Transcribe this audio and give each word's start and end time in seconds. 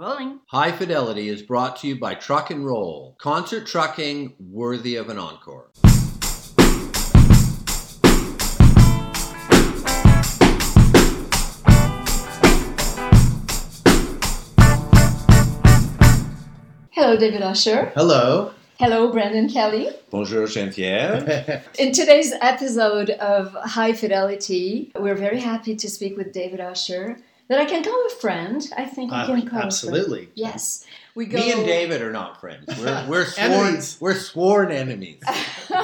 rolling. 0.00 0.40
High 0.46 0.72
Fidelity 0.72 1.28
is 1.28 1.42
brought 1.42 1.76
to 1.76 1.88
you 1.88 2.00
by 2.00 2.14
Truck 2.14 2.50
and 2.50 2.64
Roll, 2.64 3.16
concert 3.20 3.66
trucking 3.66 4.34
worthy 4.40 4.96
of 4.96 5.10
an 5.10 5.18
encore. 5.18 5.68
Hello, 16.92 17.18
David 17.18 17.42
Usher. 17.42 17.92
Hello. 17.94 18.52
Hello, 18.78 19.12
Brendan 19.12 19.50
Kelly. 19.50 19.90
Bonjour, 20.08 20.46
Jean-Pierre. 20.46 21.62
In 21.78 21.92
today's 21.92 22.32
episode 22.40 23.10
of 23.10 23.52
High 23.52 23.92
Fidelity, 23.92 24.92
we're 24.98 25.14
very 25.14 25.40
happy 25.40 25.76
to 25.76 25.90
speak 25.90 26.16
with 26.16 26.32
David 26.32 26.60
Usher, 26.60 27.18
that 27.50 27.58
I 27.60 27.66
can 27.66 27.82
call 27.84 28.06
a 28.06 28.10
friend. 28.20 28.66
I 28.78 28.86
think 28.86 29.10
we 29.10 29.16
Uh, 29.18 29.26
can 29.26 29.46
call 29.48 29.60
absolutely. 29.60 30.22
a. 30.24 30.28
Yes. 30.34 30.86
We 31.16 31.26
go. 31.26 31.38
Me 31.38 31.50
and 31.52 31.64
David 31.66 32.00
are 32.02 32.12
not 32.12 32.40
friends. 32.40 32.66
We're, 32.78 33.04
we're 33.08 33.24
sworn 33.36 33.50
Enemies. 33.52 33.96
we're 34.00 34.14
sworn 34.14 34.70
enemies. 34.72 35.22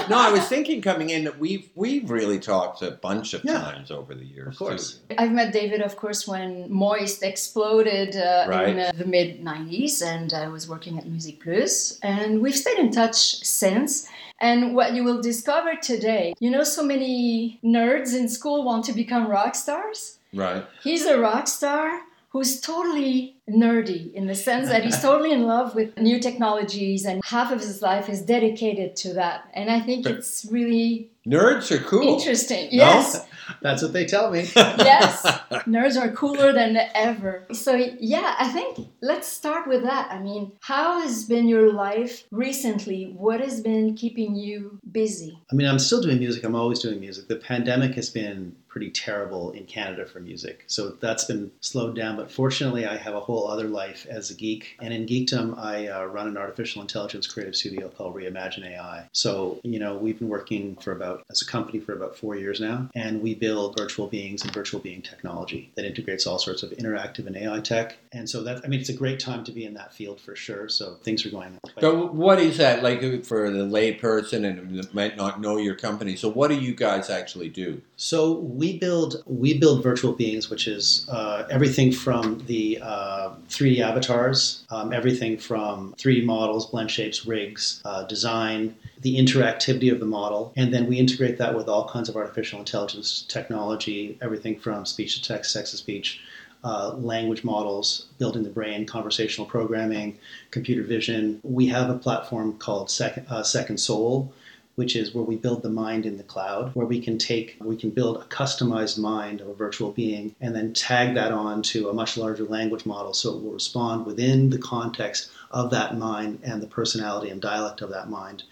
No, 0.08 0.18
I 0.18 0.30
was 0.30 0.42
thinking 0.48 0.82
coming 0.82 1.10
in 1.10 1.24
that 1.24 1.38
we've 1.38 1.68
we've 1.74 2.10
really 2.10 2.38
talked 2.40 2.82
a 2.82 2.90
bunch 2.92 3.34
of 3.34 3.44
Yeah. 3.44 3.60
times 3.60 3.90
over 3.90 4.14
the 4.14 4.24
years. 4.24 4.54
Of 4.54 4.58
course. 4.58 4.98
too. 5.08 5.14
I've 5.18 5.32
met 5.32 5.52
David, 5.52 5.80
of 5.80 5.96
course, 5.96 6.26
when 6.28 6.70
Moist 6.72 7.22
exploded 7.24 8.16
uh, 8.16 8.46
in 8.68 8.78
uh, 8.80 8.92
the 8.96 9.04
mid 9.04 9.44
90s, 9.44 10.02
and 10.04 10.32
I 10.32 10.46
was 10.48 10.68
working 10.68 10.98
at 10.98 11.04
MusiquePlus, 11.06 11.98
and 12.02 12.40
we've 12.42 12.56
stayed 12.56 12.78
in 12.78 12.90
touch 12.90 13.16
since. 13.44 14.08
And 14.40 14.74
what 14.76 14.92
you 14.94 15.02
will 15.02 15.20
discover 15.22 15.74
today, 15.76 16.34
you 16.40 16.50
know, 16.50 16.62
so 16.62 16.82
many 16.84 17.58
nerds 17.64 18.14
in 18.14 18.28
school 18.28 18.64
want 18.64 18.84
to 18.86 18.92
become 18.92 19.26
rock 19.28 19.54
stars. 19.54 20.18
Right. 20.36 20.64
He's 20.82 21.06
a 21.06 21.18
rock 21.18 21.48
star 21.48 22.00
who's 22.30 22.60
totally 22.60 23.36
nerdy 23.48 24.12
in 24.12 24.26
the 24.26 24.34
sense 24.34 24.68
that 24.68 24.84
he's 24.84 25.00
totally 25.00 25.32
in 25.32 25.46
love 25.46 25.74
with 25.74 25.96
new 25.98 26.20
technologies, 26.20 27.06
and 27.06 27.24
half 27.24 27.50
of 27.50 27.60
his 27.60 27.80
life 27.80 28.08
is 28.10 28.20
dedicated 28.20 28.94
to 28.96 29.14
that. 29.14 29.48
And 29.54 29.70
I 29.70 29.80
think 29.80 30.04
it's 30.04 30.46
really 30.50 31.10
Nerds 31.26 31.70
are 31.70 31.82
cool. 31.82 32.02
interesting. 32.02 32.64
No? 32.66 32.84
Yes. 32.84 33.26
That's 33.62 33.82
what 33.82 33.92
they 33.92 34.04
tell 34.04 34.30
me. 34.30 34.40
yes, 34.56 35.22
nerds 35.66 36.00
are 36.00 36.10
cooler 36.10 36.52
than 36.52 36.76
ever. 36.94 37.46
So 37.52 37.74
yeah, 37.74 38.34
I 38.38 38.48
think 38.48 38.88
let's 39.00 39.28
start 39.28 39.68
with 39.68 39.82
that. 39.82 40.10
I 40.10 40.18
mean, 40.18 40.52
how 40.60 41.00
has 41.00 41.24
been 41.24 41.48
your 41.48 41.72
life 41.72 42.24
recently? 42.30 43.14
What 43.16 43.40
has 43.40 43.60
been 43.60 43.94
keeping 43.94 44.34
you 44.34 44.78
busy? 44.90 45.38
I 45.50 45.54
mean, 45.54 45.68
I'm 45.68 45.78
still 45.78 46.00
doing 46.00 46.18
music. 46.18 46.44
I'm 46.44 46.56
always 46.56 46.80
doing 46.80 47.00
music. 47.00 47.28
The 47.28 47.36
pandemic 47.36 47.94
has 47.94 48.10
been 48.10 48.56
pretty 48.76 48.90
terrible 48.90 49.52
in 49.52 49.64
Canada 49.64 50.04
for 50.04 50.20
music. 50.20 50.62
So 50.66 50.90
that's 51.00 51.24
been 51.24 51.50
slowed 51.62 51.96
down. 51.96 52.14
But 52.14 52.30
fortunately, 52.30 52.84
I 52.84 52.98
have 52.98 53.14
a 53.14 53.20
whole 53.20 53.48
other 53.48 53.68
life 53.68 54.06
as 54.06 54.30
a 54.30 54.34
geek. 54.34 54.76
And 54.82 54.92
in 54.92 55.06
geekdom, 55.06 55.56
I 55.56 55.88
uh, 55.88 56.04
run 56.04 56.28
an 56.28 56.36
artificial 56.36 56.82
intelligence 56.82 57.26
creative 57.26 57.56
studio 57.56 57.88
called 57.88 58.14
Reimagine 58.14 58.66
AI. 58.66 59.08
So, 59.12 59.60
you 59.62 59.78
know, 59.78 59.96
we've 59.96 60.18
been 60.18 60.28
working 60.28 60.76
for 60.76 60.92
about, 60.92 61.24
as 61.30 61.40
a 61.40 61.46
company 61.46 61.80
for 61.80 61.94
about 61.94 62.18
four 62.18 62.36
years 62.36 62.60
now. 62.60 62.90
And 62.94 63.22
we 63.22 63.34
build 63.34 63.78
virtual 63.78 64.08
beings 64.08 64.42
and 64.42 64.52
virtual 64.52 64.78
being 64.78 65.00
technology 65.00 65.72
that 65.76 65.86
integrates 65.86 66.26
all 66.26 66.38
sorts 66.38 66.62
of 66.62 66.68
interactive 66.72 67.26
and 67.26 67.34
AI 67.34 67.60
tech. 67.60 67.96
And 68.12 68.28
so 68.28 68.42
that, 68.42 68.62
I 68.62 68.68
mean, 68.68 68.80
it's 68.80 68.90
a 68.90 68.92
great 68.92 69.18
time 69.18 69.42
to 69.44 69.52
be 69.52 69.64
in 69.64 69.72
that 69.72 69.94
field 69.94 70.20
for 70.20 70.36
sure. 70.36 70.68
So 70.68 70.96
things 71.02 71.24
are 71.24 71.30
going 71.30 71.58
quite 71.62 71.80
So 71.80 72.08
what 72.08 72.38
is 72.40 72.58
that 72.58 72.82
like 72.82 73.00
for 73.24 73.50
the 73.50 73.64
layperson 73.64 74.44
and 74.44 74.92
might 74.92 75.16
not 75.16 75.40
know 75.40 75.56
your 75.56 75.76
company? 75.76 76.14
So 76.14 76.28
what 76.28 76.48
do 76.48 76.56
you 76.56 76.74
guys 76.74 77.08
actually 77.08 77.48
do? 77.48 77.80
So 77.96 78.34
we 78.40 78.78
build 78.78 79.22
we 79.24 79.58
build 79.58 79.82
virtual 79.82 80.12
beings, 80.12 80.50
which 80.50 80.68
is 80.68 81.06
uh, 81.08 81.44
everything 81.50 81.90
from 81.90 82.42
the 82.46 82.78
uh, 82.82 83.30
3D 83.48 83.80
avatars, 83.80 84.64
um, 84.68 84.92
everything 84.92 85.38
from 85.38 85.94
3D 85.96 86.24
models, 86.26 86.66
blend 86.66 86.90
shapes, 86.90 87.24
rigs, 87.24 87.80
uh, 87.86 88.04
design, 88.04 88.76
the 89.00 89.16
interactivity 89.16 89.90
of 89.90 89.98
the 89.98 90.06
model, 90.06 90.52
and 90.56 90.74
then 90.74 90.86
we 90.86 90.98
integrate 90.98 91.38
that 91.38 91.56
with 91.56 91.68
all 91.68 91.88
kinds 91.88 92.10
of 92.10 92.16
artificial 92.16 92.58
intelligence 92.58 93.24
technology, 93.28 94.18
everything 94.20 94.58
from 94.58 94.84
speech 94.84 95.14
to 95.14 95.26
text, 95.26 95.54
text 95.54 95.72
to 95.72 95.78
speech. 95.78 96.20
Uh, 96.64 96.94
language 96.94 97.44
models, 97.44 98.06
building 98.18 98.42
the 98.42 98.50
brain, 98.50 98.84
conversational 98.84 99.46
programming, 99.46 100.18
computer 100.50 100.82
vision. 100.82 101.38
We 101.44 101.66
have 101.66 101.90
a 101.90 101.94
platform 101.94 102.58
called 102.58 102.90
Second, 102.90 103.26
uh, 103.28 103.44
Second 103.44 103.78
Soul, 103.78 104.32
which 104.76 104.94
is 104.94 105.14
where 105.14 105.24
we 105.24 105.36
build 105.36 105.62
the 105.62 105.70
mind 105.70 106.06
in 106.06 106.16
the 106.18 106.22
cloud, 106.22 106.70
where 106.74 106.86
we 106.86 107.00
can 107.00 107.18
take, 107.18 107.56
we 107.60 107.76
can 107.76 107.90
build 107.90 108.18
a 108.18 108.24
customized 108.26 108.98
mind 108.98 109.40
of 109.40 109.48
a 109.48 109.54
virtual 109.54 109.90
being 109.90 110.34
and 110.40 110.54
then 110.54 110.72
tag 110.72 111.14
that 111.14 111.32
on 111.32 111.62
to 111.62 111.88
a 111.88 111.94
much 111.94 112.16
larger 112.16 112.44
language 112.44 112.86
model 112.86 113.12
so 113.14 113.34
it 113.36 113.42
will 113.42 113.52
respond 113.52 114.06
within 114.06 114.50
the 114.50 114.58
context 114.58 115.30
of 115.50 115.70
that 115.70 115.96
mind 115.96 116.38
and 116.42 116.62
the 116.62 116.66
personality 116.66 117.30
and 117.30 117.40
dialect 117.40 117.80
of 117.80 117.90
that 117.90 118.10
mind. 118.10 118.42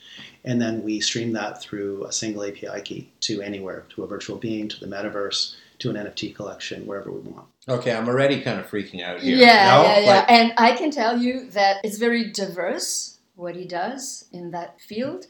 And 0.45 0.61
then 0.61 0.83
we 0.83 1.01
stream 1.01 1.33
that 1.33 1.61
through 1.61 2.05
a 2.05 2.13
single 2.13 2.45
API 2.45 2.81
key 2.83 3.11
to 3.21 3.43
anywhere, 3.43 3.85
to 3.91 4.03
a 4.03 4.07
virtual 4.07 4.37
being, 4.37 4.69
to 4.69 4.81
the 4.81 4.87
metaverse, 4.87 5.55
to 5.81 5.91
an 5.91 5.97
NFT 5.97 6.35
collection, 6.35 6.87
wherever 6.87 7.11
we 7.11 7.21
want. 7.21 7.47
Okay, 7.69 7.93
I'm 7.93 8.09
already 8.09 8.41
kind 8.41 8.61
of 8.61 8.67
freaking 8.67 9.03
out 9.03 9.21
here. 9.21 9.37
Yeah, 9.37 9.47
No? 9.47 9.83
yeah, 9.83 9.99
yeah. 10.01 10.07
Like- 10.07 10.31
and 10.31 10.53
I 10.57 10.73
can 10.73 10.91
tell 10.91 11.19
you 11.19 11.51
that 11.51 11.79
it's 11.85 11.99
very 11.99 12.31
diverse 12.31 13.19
what 13.37 13.57
he 13.57 13.65
does 13.65 14.27
in 14.33 14.53
that 14.53 14.81
field. 14.81 15.27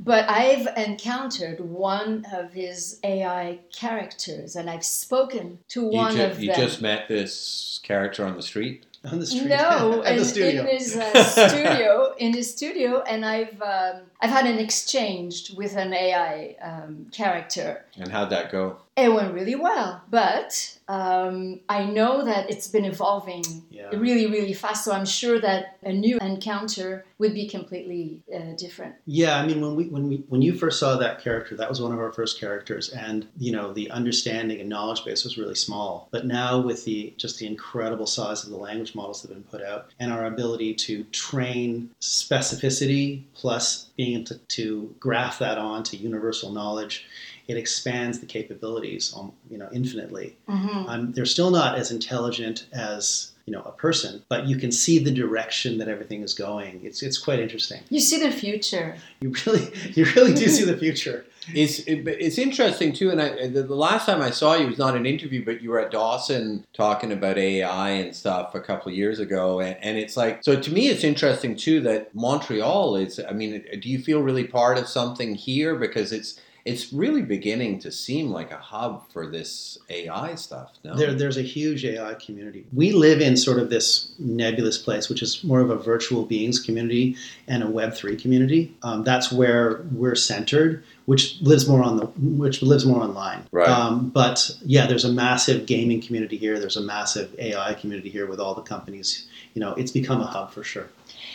But 0.00 0.28
I've 0.28 0.66
encountered 0.76 1.60
one 1.60 2.26
of 2.32 2.52
his 2.52 2.98
AI 3.04 3.58
characters, 3.74 4.56
and 4.56 4.68
I've 4.70 4.84
spoken 4.84 5.58
to 5.68 5.82
you, 5.82 5.86
one 5.88 6.16
ju- 6.16 6.22
of 6.24 6.40
you 6.40 6.52
them. 6.52 6.60
just 6.60 6.80
met 6.82 7.08
this 7.08 7.80
character 7.82 8.24
on 8.24 8.36
the 8.36 8.42
street. 8.42 8.86
On 9.10 9.18
the 9.20 9.26
street, 9.26 9.48
No, 9.48 10.00
in, 10.00 10.16
the 10.16 10.24
studio. 10.24 10.62
in 10.62 10.66
his 10.78 10.96
uh, 10.96 11.24
studio, 11.48 12.14
in 12.16 12.32
his 12.32 12.50
studio, 12.50 13.02
and 13.02 13.22
I've 13.24 13.60
um, 13.60 14.00
I've 14.22 14.30
had 14.30 14.46
an 14.46 14.58
exchange 14.58 15.52
with 15.54 15.76
an 15.76 15.92
AI 15.92 16.56
um, 16.62 17.08
character. 17.12 17.84
And 17.98 18.08
how'd 18.10 18.30
that 18.30 18.50
go? 18.50 18.78
It 18.96 19.12
went 19.12 19.34
really 19.34 19.56
well, 19.56 20.02
but 20.08 20.78
um, 20.86 21.60
I 21.68 21.84
know 21.84 22.24
that 22.24 22.48
it's 22.48 22.68
been 22.68 22.84
evolving 22.84 23.42
Yeah. 23.70 23.88
really, 23.96 24.26
really 24.26 24.52
fast. 24.52 24.84
So 24.84 24.92
I'm 24.92 25.04
sure 25.06 25.40
that 25.40 25.78
a 25.82 25.92
new 25.92 26.16
encounter 26.18 27.04
would 27.18 27.34
be 27.34 27.48
completely 27.48 28.22
uh, 28.32 28.54
different. 28.56 28.94
Yeah, 29.06 29.40
I 29.40 29.46
mean, 29.46 29.60
when 29.60 29.74
we 29.74 29.84
when 29.88 30.08
we 30.08 30.16
when 30.28 30.42
you 30.42 30.54
first 30.56 30.78
saw 30.78 30.96
that 30.96 31.20
character, 31.20 31.56
that 31.56 31.68
was 31.68 31.80
one 31.80 31.92
of 31.92 31.98
our 31.98 32.12
first 32.12 32.38
characters, 32.38 32.90
and 32.90 33.26
you 33.36 33.50
know 33.50 33.72
the 33.72 33.90
understanding 33.90 34.60
and 34.60 34.68
knowledge 34.68 35.04
base 35.04 35.24
was 35.24 35.36
really 35.38 35.56
small. 35.56 36.08
But 36.12 36.26
now 36.26 36.60
with 36.60 36.84
the 36.84 37.14
just 37.16 37.38
the 37.40 37.46
incredible 37.46 38.06
size 38.06 38.44
of 38.44 38.50
the 38.50 38.56
language 38.56 38.94
models 38.94 39.22
that 39.22 39.28
have 39.32 39.36
been 39.38 39.50
put 39.58 39.66
out, 39.66 39.90
and 39.98 40.12
our 40.12 40.26
ability 40.26 40.74
to 40.74 41.02
train 41.04 41.90
specificity 42.00 43.24
plus 43.34 43.86
being 43.96 44.14
able 44.20 44.26
to, 44.26 44.38
to 44.38 44.94
graph 45.00 45.38
that 45.40 45.58
onto 45.58 45.96
universal 45.96 46.52
knowledge, 46.52 47.06
it 47.46 47.56
expands 47.56 48.20
the 48.20 48.26
capabilities, 48.26 49.12
um, 49.16 49.32
you 49.50 49.58
know, 49.58 49.68
infinitely. 49.72 50.36
Mm-hmm. 50.48 50.88
Um, 50.88 51.12
they're 51.12 51.26
still 51.26 51.50
not 51.50 51.76
as 51.76 51.90
intelligent 51.90 52.66
as 52.72 53.32
you 53.46 53.52
know 53.52 53.60
a 53.62 53.72
person, 53.72 54.22
but 54.30 54.46
you 54.46 54.56
can 54.56 54.72
see 54.72 54.98
the 54.98 55.10
direction 55.10 55.76
that 55.78 55.88
everything 55.88 56.22
is 56.22 56.32
going. 56.32 56.80
It's 56.82 57.02
it's 57.02 57.18
quite 57.18 57.40
interesting. 57.40 57.82
You 57.90 58.00
see 58.00 58.18
the 58.18 58.30
future. 58.30 58.96
You 59.20 59.34
really, 59.44 59.70
you 59.92 60.06
really 60.16 60.32
do 60.32 60.48
see 60.48 60.64
the 60.64 60.76
future. 60.84 61.26
It's 61.54 61.80
it, 61.80 62.08
it's 62.08 62.38
interesting 62.38 62.94
too, 62.94 63.10
and 63.10 63.20
I, 63.20 63.48
the, 63.48 63.62
the 63.64 63.74
last 63.74 64.06
time 64.06 64.22
I 64.22 64.30
saw 64.30 64.54
you 64.54 64.66
was 64.66 64.78
not 64.78 64.96
an 64.96 65.04
interview, 65.04 65.44
but 65.44 65.60
you 65.60 65.68
were 65.68 65.80
at 65.80 65.90
Dawson 65.90 66.64
talking 66.72 67.12
about 67.12 67.36
AI 67.36 67.90
and 67.90 68.16
stuff 68.16 68.54
a 68.54 68.60
couple 68.60 68.90
of 68.90 68.96
years 68.96 69.18
ago, 69.18 69.60
and, 69.60 69.76
and 69.82 69.98
it's 69.98 70.16
like 70.16 70.42
so 70.42 70.58
to 70.58 70.72
me, 70.72 70.88
it's 70.88 71.04
interesting 71.04 71.54
too 71.54 71.80
that 71.80 72.14
Montreal 72.14 72.96
is. 72.96 73.20
I 73.20 73.32
mean, 73.32 73.62
do 73.78 73.90
you 73.90 73.98
feel 73.98 74.22
really 74.22 74.44
part 74.44 74.78
of 74.78 74.88
something 74.88 75.34
here 75.34 75.74
because 75.74 76.12
it's 76.12 76.40
it's 76.64 76.94
really 76.94 77.20
beginning 77.20 77.78
to 77.78 77.92
seem 77.92 78.30
like 78.30 78.50
a 78.50 78.56
hub 78.56 79.06
for 79.12 79.26
this 79.26 79.78
AI 79.90 80.34
stuff? 80.34 80.72
No, 80.82 80.96
There, 80.96 81.12
there's 81.12 81.36
a 81.36 81.42
huge 81.42 81.84
AI 81.84 82.14
community. 82.14 82.64
We 82.72 82.92
live 82.92 83.20
in 83.20 83.36
sort 83.36 83.58
of 83.58 83.68
this 83.68 84.12
nebulous 84.18 84.78
place, 84.78 85.10
which 85.10 85.20
is 85.22 85.44
more 85.44 85.60
of 85.60 85.68
a 85.68 85.76
virtual 85.76 86.24
beings 86.24 86.58
community 86.58 87.16
and 87.48 87.62
a 87.62 87.68
Web 87.68 87.92
three 87.92 88.16
community. 88.16 88.74
Um, 88.82 89.04
that's 89.04 89.30
where 89.30 89.82
we're 89.92 90.14
centered, 90.14 90.82
which 91.04 91.38
lives 91.42 91.68
more 91.68 91.82
on 91.82 91.98
the 91.98 92.06
which 92.06 92.62
lives 92.62 92.86
more 92.86 93.02
online. 93.02 93.46
Right. 93.52 93.68
Um, 93.68 94.08
but 94.08 94.50
yeah, 94.64 94.86
there's 94.86 95.04
a 95.04 95.12
massive 95.12 95.66
gaming 95.66 96.00
community 96.00 96.38
here. 96.38 96.58
There's 96.58 96.78
a 96.78 96.82
massive 96.82 97.34
AI 97.38 97.74
community 97.74 98.08
here 98.08 98.26
with 98.26 98.40
all 98.40 98.54
the 98.54 98.62
companies. 98.62 99.28
You 99.52 99.60
know, 99.60 99.74
it's 99.74 99.90
become 99.90 100.22
a 100.22 100.26
hub 100.26 100.50
for 100.50 100.64
sure. 100.64 100.88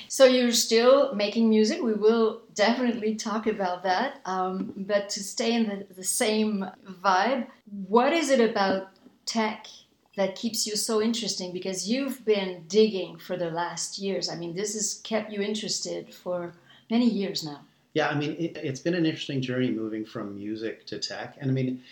So 0.09 0.25
you're 0.25 0.51
still 0.51 1.13
making 1.13 1.49
music. 1.49 1.83
We 1.83 1.93
will 1.93 2.41
definitely 2.55 3.13
talk 3.13 3.45
about 3.45 3.83
that. 3.83 4.21
Um, 4.25 4.73
but 4.75 5.07
to 5.09 5.23
stay 5.23 5.53
in 5.53 5.69
the, 5.69 5.85
the 5.93 6.03
same 6.03 6.65
vibe, 7.03 7.45
what 7.87 8.11
is 8.11 8.31
it 8.31 8.41
about 8.41 8.89
tech 9.27 9.67
that 10.17 10.35
keeps 10.35 10.65
you 10.65 10.75
so 10.75 10.99
interesting? 10.99 11.53
Because 11.53 11.87
you've 11.87 12.25
been 12.25 12.63
digging 12.67 13.19
for 13.19 13.37
the 13.37 13.51
last 13.51 13.99
years. 13.99 14.29
I 14.29 14.35
mean, 14.35 14.55
this 14.55 14.73
has 14.73 14.99
kept 15.03 15.31
you 15.31 15.41
interested 15.41 16.11
for 16.11 16.53
many 16.89 17.07
years 17.07 17.43
now. 17.43 17.61
Yeah, 17.93 18.09
I 18.09 18.15
mean, 18.15 18.31
it, 18.39 18.57
it's 18.57 18.79
been 18.79 18.95
an 18.95 19.05
interesting 19.05 19.43
journey 19.43 19.69
moving 19.69 20.05
from 20.05 20.35
music 20.35 20.87
to 20.87 20.97
tech. 20.97 21.37
And 21.39 21.51
I 21.51 21.53
mean, 21.53 21.83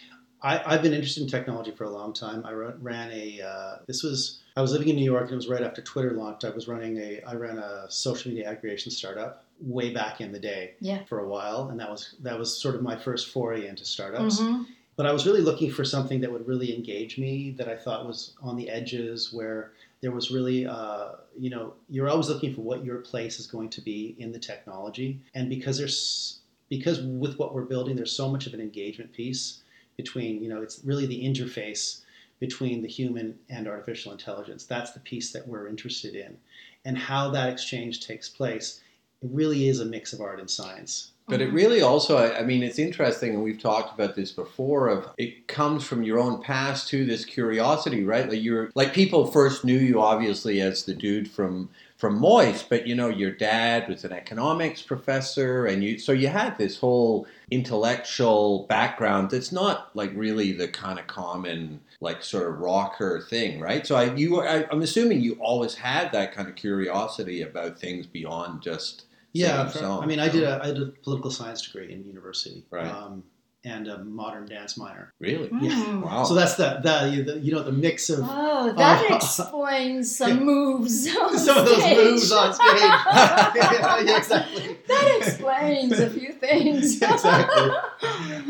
I, 0.42 0.62
I've 0.66 0.82
been 0.82 0.94
interested 0.94 1.22
in 1.22 1.30
technology 1.30 1.70
for 1.70 1.84
a 1.84 1.90
long 1.92 2.14
time. 2.14 2.44
I 2.46 2.52
ran 2.52 3.12
a, 3.12 3.42
uh, 3.42 3.76
this 3.86 4.02
was 4.02 4.40
I 4.58 4.62
was 4.62 4.72
living 4.72 4.88
in 4.90 4.96
New 4.96 5.04
York, 5.06 5.26
and 5.26 5.34
it 5.34 5.36
was 5.36 5.48
right 5.48 5.62
after 5.62 5.84
Twitter 5.84 6.12
launched. 6.14 6.44
I 6.44 6.50
was 6.50 6.68
running 6.68 6.98
a, 6.98 7.22
I 7.28 7.36
ran 7.36 7.60
a 7.60 7.86
social 7.90 8.32
media 8.32 8.50
aggregation 8.50 8.92
startup 8.92 9.46
way 9.62 9.92
back 9.94 10.20
in 10.20 10.32
the 10.32 10.40
day 10.40 10.74
Yeah. 10.80 11.04
for 11.06 11.20
a 11.20 11.28
while, 11.30 11.70
and 11.70 11.80
that 11.80 11.92
was 11.92 12.16
that 12.24 12.40
was 12.40 12.60
sort 12.60 12.74
of 12.74 12.82
my 12.82 12.96
first 12.98 13.30
foray 13.30 13.68
into 13.68 13.86
startups. 13.86 14.40
Mhm. 14.40 14.66
But 14.96 15.06
I 15.06 15.12
was 15.14 15.28
really 15.28 15.42
looking 15.42 15.70
for 15.70 15.86
something 15.86 16.22
that 16.22 16.32
would 16.32 16.48
really 16.48 16.74
engage 16.76 17.20
me, 17.20 17.52
that 17.60 17.68
I 17.70 17.76
thought 17.78 18.08
was 18.08 18.34
on 18.42 18.58
the 18.58 18.68
edges, 18.68 19.32
where 19.32 19.74
there 20.02 20.10
was 20.10 20.32
really, 20.32 20.66
uh, 20.66 21.10
you 21.40 21.52
know, 21.52 21.76
you're 21.88 22.10
always 22.10 22.28
looking 22.28 22.56
for 22.56 22.62
what 22.62 22.84
your 22.84 22.98
place 22.98 23.40
is 23.40 23.46
going 23.46 23.70
to 23.70 23.82
be 23.82 24.16
in 24.18 24.32
the 24.32 24.40
technology, 24.40 25.20
and 25.36 25.50
because 25.50 25.78
there's 25.78 26.40
because 26.68 27.00
with 27.02 27.38
what 27.38 27.54
we're 27.54 27.62
building, 27.74 27.96
there's 27.96 28.12
so 28.12 28.28
much 28.28 28.48
of 28.48 28.54
an 28.56 28.60
engagement 28.60 29.14
piece 29.14 29.62
between, 29.98 30.44
you 30.44 30.50
know, 30.50 30.62
it's 30.64 30.84
really 30.84 31.06
the 31.06 31.24
interface 31.24 32.02
between 32.40 32.82
the 32.82 32.88
human 32.88 33.40
and 33.50 33.68
artificial 33.68 34.12
intelligence. 34.12 34.66
That's 34.66 34.92
the 34.92 35.00
piece 35.00 35.32
that 35.32 35.48
we're 35.48 35.68
interested 35.68 36.16
in, 36.16 36.38
and 36.86 36.98
how 36.98 37.30
that 37.32 37.50
exchange 37.50 38.06
takes 38.06 38.30
place. 38.30 38.82
It 39.22 39.30
really 39.32 39.68
is 39.68 39.80
a 39.80 39.86
mix 39.86 40.14
of 40.14 40.22
art 40.22 40.40
and 40.40 40.50
science. 40.50 41.12
But 41.30 41.42
it 41.42 41.50
Mhm. 41.50 41.54
really 41.54 41.82
also, 41.82 42.18
I 42.18 42.40
I 42.40 42.44
mean, 42.44 42.64
it's 42.64 42.80
interesting, 42.80 43.34
and 43.34 43.44
we've 43.44 43.60
talked 43.62 43.94
about 43.94 44.16
this 44.16 44.32
before. 44.32 44.88
Of 44.88 45.10
it 45.18 45.48
comes 45.48 45.84
from 45.84 46.04
your 46.04 46.20
own 46.20 46.42
past 46.42 46.88
to 46.90 47.06
this 47.06 47.26
curiosity, 47.26 48.04
right? 48.04 48.30
Like 48.30 48.42
you're 48.42 48.70
like 48.76 48.94
people 48.94 49.28
first 49.28 49.66
knew 49.66 49.78
you 49.78 50.02
obviously 50.02 50.62
as 50.62 50.84
the 50.86 50.94
dude 50.94 51.30
from 51.30 51.70
from 51.98 52.20
Moist, 52.20 52.70
but 52.70 52.88
you 52.88 52.96
know 52.96 53.10
your 53.10 53.32
dad 53.32 53.90
was 53.90 54.06
an 54.06 54.14
economics 54.14 54.82
professor, 54.82 55.66
and 55.66 55.84
you 55.84 55.98
so 56.00 56.12
you 56.14 56.28
had 56.30 56.58
this 56.58 56.78
whole 56.80 57.28
intellectual 57.52 58.66
background 58.70 59.30
that's 59.32 59.52
not 59.52 59.90
like 59.96 60.12
really 60.16 60.52
the 60.52 60.68
kind 60.68 61.00
of 61.00 61.08
common 61.08 61.80
like 62.02 62.24
sort 62.24 62.48
of 62.48 62.60
rocker 62.60 63.22
thing, 63.30 63.60
right? 63.60 63.86
So 63.86 63.96
I 63.96 64.14
you 64.16 64.42
I, 64.42 64.66
I'm 64.72 64.82
assuming 64.82 65.22
you 65.22 65.34
always 65.42 65.76
had 65.76 66.12
that 66.14 66.34
kind 66.34 66.48
of 66.48 66.56
curiosity 66.56 67.42
about 67.42 67.80
things 67.80 68.06
beyond 68.06 68.62
just 68.62 69.04
Yeah, 69.38 69.68
for- 69.70 70.04
I 70.04 70.06
mean, 70.06 70.20
I 70.20 70.30
did 70.30 70.44
a 70.44 70.60
I 70.64 70.68
did 70.68 70.82
a 70.82 70.92
political 71.04 71.32
science 71.32 71.62
degree 71.66 71.94
in 71.94 72.04
university, 72.06 72.64
Right. 72.70 72.88
Um, 72.88 73.24
and 73.68 73.88
a 73.88 73.98
modern 74.04 74.46
dance 74.48 74.78
minor. 74.78 75.14
really 75.20 75.50
Yeah. 75.62 75.72
Mm. 75.86 76.02
wow. 76.04 76.24
So 76.24 76.34
that's 76.34 76.56
the, 76.56 76.80
the 76.82 77.12
you- 77.14 77.24
the 77.24 77.40
you 77.40 77.52
know 77.54 77.64
the 77.64 77.72
mix 77.72 78.10
of 78.10 78.20
Oh, 78.24 78.74
that 78.78 79.06
Oh. 79.10 79.16
explains 79.16 80.16
some 80.16 80.44
moves. 80.52 81.08
On 81.16 81.38
some 81.46 81.58
of 81.58 81.66
those 81.66 81.98
moves 81.98 82.32
on 82.32 82.54
stage. 82.60 82.68
yeah, 82.80 84.18
exactly. 84.18 84.78
That 84.88 85.18
explains 85.22 86.00
a 86.00 86.10
few 86.10 86.32
things. 86.34 87.02
Exactly. 87.02 87.72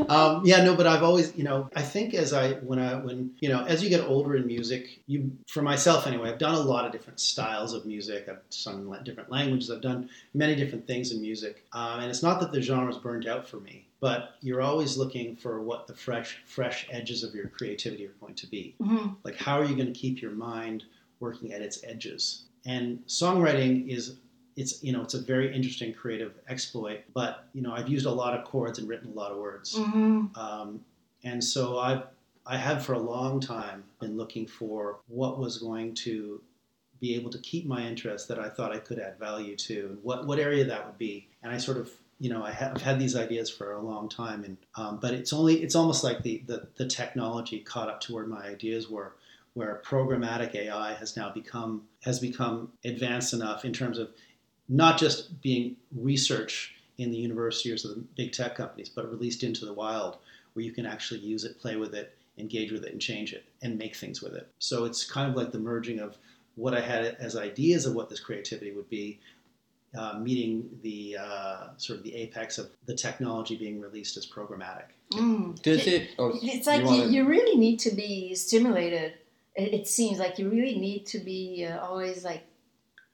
Um, 0.10 0.42
yeah, 0.46 0.64
no, 0.64 0.76
but 0.76 0.86
I've 0.88 1.04
always, 1.04 1.36
you 1.36 1.44
know, 1.44 1.70
I 1.76 1.82
think 1.82 2.14
as 2.14 2.34
I 2.34 2.54
when 2.54 2.80
I 2.80 2.96
when 2.96 3.32
you 3.40 3.50
know 3.50 3.64
as 3.66 3.84
you 3.84 3.90
get 3.90 4.02
older 4.02 4.36
in 4.36 4.46
music, 4.46 5.00
you 5.08 5.32
for 5.48 5.62
myself 5.62 6.06
anyway, 6.08 6.30
I've 6.30 6.38
done 6.38 6.56
a 6.56 6.60
lot 6.60 6.86
of 6.86 6.92
different 6.92 7.20
styles 7.20 7.74
of 7.74 7.86
music. 7.86 8.28
I've 8.30 8.40
sung 8.50 8.96
different 9.04 9.32
languages. 9.32 9.72
I've 9.72 9.82
done 9.82 10.10
many 10.34 10.56
different 10.56 10.86
things 10.88 11.12
in 11.12 11.22
music, 11.22 11.64
um, 11.74 12.02
and 12.02 12.10
it's 12.10 12.22
not 12.24 12.40
that 12.42 12.52
the 12.52 12.62
genre's 12.62 12.98
burned 12.98 13.28
out 13.28 13.48
for 13.48 13.58
me, 13.58 13.87
but 14.00 14.36
you're 14.42 14.62
always 14.62 14.98
looking 14.98 15.36
for 15.36 15.62
what 15.62 15.88
the 15.88 15.94
fresh 15.94 16.42
fresh 16.46 16.88
edges 16.92 17.24
of 17.24 17.34
your 17.34 17.48
creativity 17.48 18.06
are 18.06 18.14
going 18.22 18.36
to 18.36 18.48
be. 18.48 18.76
Mhm. 18.80 19.16
Like, 19.24 19.36
how 19.36 19.60
are 19.60 19.66
you 19.66 19.76
going 19.76 19.92
to 19.92 20.00
keep 20.00 20.22
your 20.22 20.32
mind 20.32 20.86
working 21.20 21.52
at 21.52 21.62
its 21.62 21.84
edges? 21.84 22.44
And 22.66 23.06
songwriting 23.08 23.88
is, 23.88 24.18
it's 24.56 24.84
you 24.84 24.92
know, 24.92 25.02
it's 25.02 25.14
a 25.14 25.22
very 25.22 25.54
interesting 25.56 25.94
creative 25.94 26.34
exploit. 26.48 27.02
But 27.14 27.46
you 27.54 27.62
know, 27.62 27.72
I've 27.74 27.90
used 27.90 28.06
a 28.06 28.12
lot 28.12 28.38
of 28.38 28.46
chords 28.46 28.78
and 28.80 28.88
written 28.88 29.10
a 29.10 29.14
lot 29.14 29.32
of 29.32 29.38
words, 29.38 29.76
Mhm. 29.76 30.36
um, 30.38 30.84
and 31.24 31.44
so 31.44 31.80
I've 31.80 32.04
I 32.50 32.56
have 32.56 32.86
for 32.86 32.94
a 32.94 33.00
long 33.00 33.42
time 33.42 33.84
been 34.00 34.16
looking 34.16 34.48
for 34.48 35.00
what 35.10 35.38
was 35.38 35.58
going 35.58 35.94
to 35.96 36.42
be 37.02 37.14
able 37.14 37.30
to 37.30 37.38
keep 37.40 37.66
my 37.66 37.86
interest 37.86 38.30
that 38.30 38.40
I 38.40 38.48
thought 38.50 38.72
I 38.72 38.80
could 38.80 39.00
add 39.00 39.20
value 39.20 39.56
to, 39.58 39.88
and 39.88 40.04
what 40.04 40.26
what 40.28 40.40
area 40.40 40.64
that 40.66 40.86
would 40.86 40.98
be. 40.98 41.28
And 41.44 41.52
I 41.52 41.58
sort 41.58 41.78
of 41.78 41.92
you 42.20 42.30
know 42.30 42.44
I 42.44 42.52
have 42.52 42.82
had 42.82 43.00
these 43.00 43.16
ideas 43.16 43.50
for 43.50 43.74
a 43.74 43.82
long 43.82 44.10
time, 44.10 44.44
and 44.44 44.58
um, 44.76 45.00
but 45.00 45.14
it's 45.14 45.34
only 45.34 45.62
it's 45.62 45.76
almost 45.76 46.04
like 46.04 46.24
the, 46.24 46.44
the 46.48 46.68
the 46.76 46.88
technology 46.88 47.60
caught 47.60 47.90
up 47.90 48.02
to 48.02 48.14
where 48.14 48.26
my 48.26 48.46
ideas 48.46 48.90
were, 48.90 49.16
where 49.54 49.82
programmatic 49.86 50.56
AI 50.56 50.94
has 50.96 51.16
now 51.16 51.32
become 51.32 51.84
has 52.04 52.20
become 52.20 52.72
advanced 52.84 53.34
enough 53.34 53.66
in 53.66 53.74
terms 53.74 53.98
of 53.98 54.10
not 54.70 55.00
just 55.00 55.42
being 55.42 55.76
research 55.96 56.76
in 56.98 57.12
the 57.12 57.18
universities 57.18 57.86
or 57.86 57.90
the 57.90 58.04
big 58.16 58.32
tech 58.32 58.56
companies, 58.56 58.90
but 58.90 59.10
released 59.10 59.44
into 59.44 59.66
the 59.66 59.74
wild 59.74 60.18
where 60.54 60.66
you 60.66 60.72
can 60.72 60.86
actually 60.86 61.20
use 61.20 61.44
it, 61.44 61.60
play 61.60 61.76
with 61.76 61.94
it, 61.94 62.18
engage 62.38 62.72
with 62.72 62.84
it, 62.84 62.92
and 62.92 63.00
change 63.00 63.34
it, 63.34 63.46
and 63.62 63.78
make 63.78 63.96
things 63.96 64.22
with 64.22 64.34
it. 64.34 64.50
So 64.60 64.86
it's 64.86 65.10
kind 65.10 65.30
of 65.30 65.38
like 65.38 65.52
the 65.52 65.60
merging 65.60 66.00
of 66.00 66.18
what 66.56 66.74
I 66.74 66.82
had 66.82 67.06
as 67.20 67.36
ideas 67.36 67.86
of 67.86 67.94
what 67.94 68.10
this 68.10 68.20
creativity 68.20 68.72
would 68.72 68.90
be, 68.90 69.20
uh, 69.96 70.18
meeting 70.20 70.70
the 70.82 71.18
uh, 71.20 71.68
sort 71.78 72.00
of 72.00 72.04
the 72.04 72.14
apex 72.16 72.58
of 72.58 72.70
the 72.86 72.96
technology 72.96 73.56
being 73.56 73.80
released 73.80 74.18
as 74.18 74.26
programmatic. 74.26 74.86
Mm. 75.14 75.62
Does 75.62 75.88
it? 75.88 76.10
Oh, 76.20 76.32
It's 76.42 76.68
like 76.68 76.82
you, 76.82 76.86
wanna- 76.86 77.08
you 77.08 77.26
really 77.26 77.58
need 77.58 77.80
to 77.80 77.92
be 77.92 78.36
stimulated. 78.36 79.14
It, 79.56 79.74
it 79.74 79.88
seems 79.88 80.20
like 80.20 80.38
you 80.38 80.50
really 80.50 80.78
need 80.78 81.06
to 81.08 81.20
be 81.20 81.66
uh, 81.70 81.80
always 81.80 82.24
like 82.24 82.44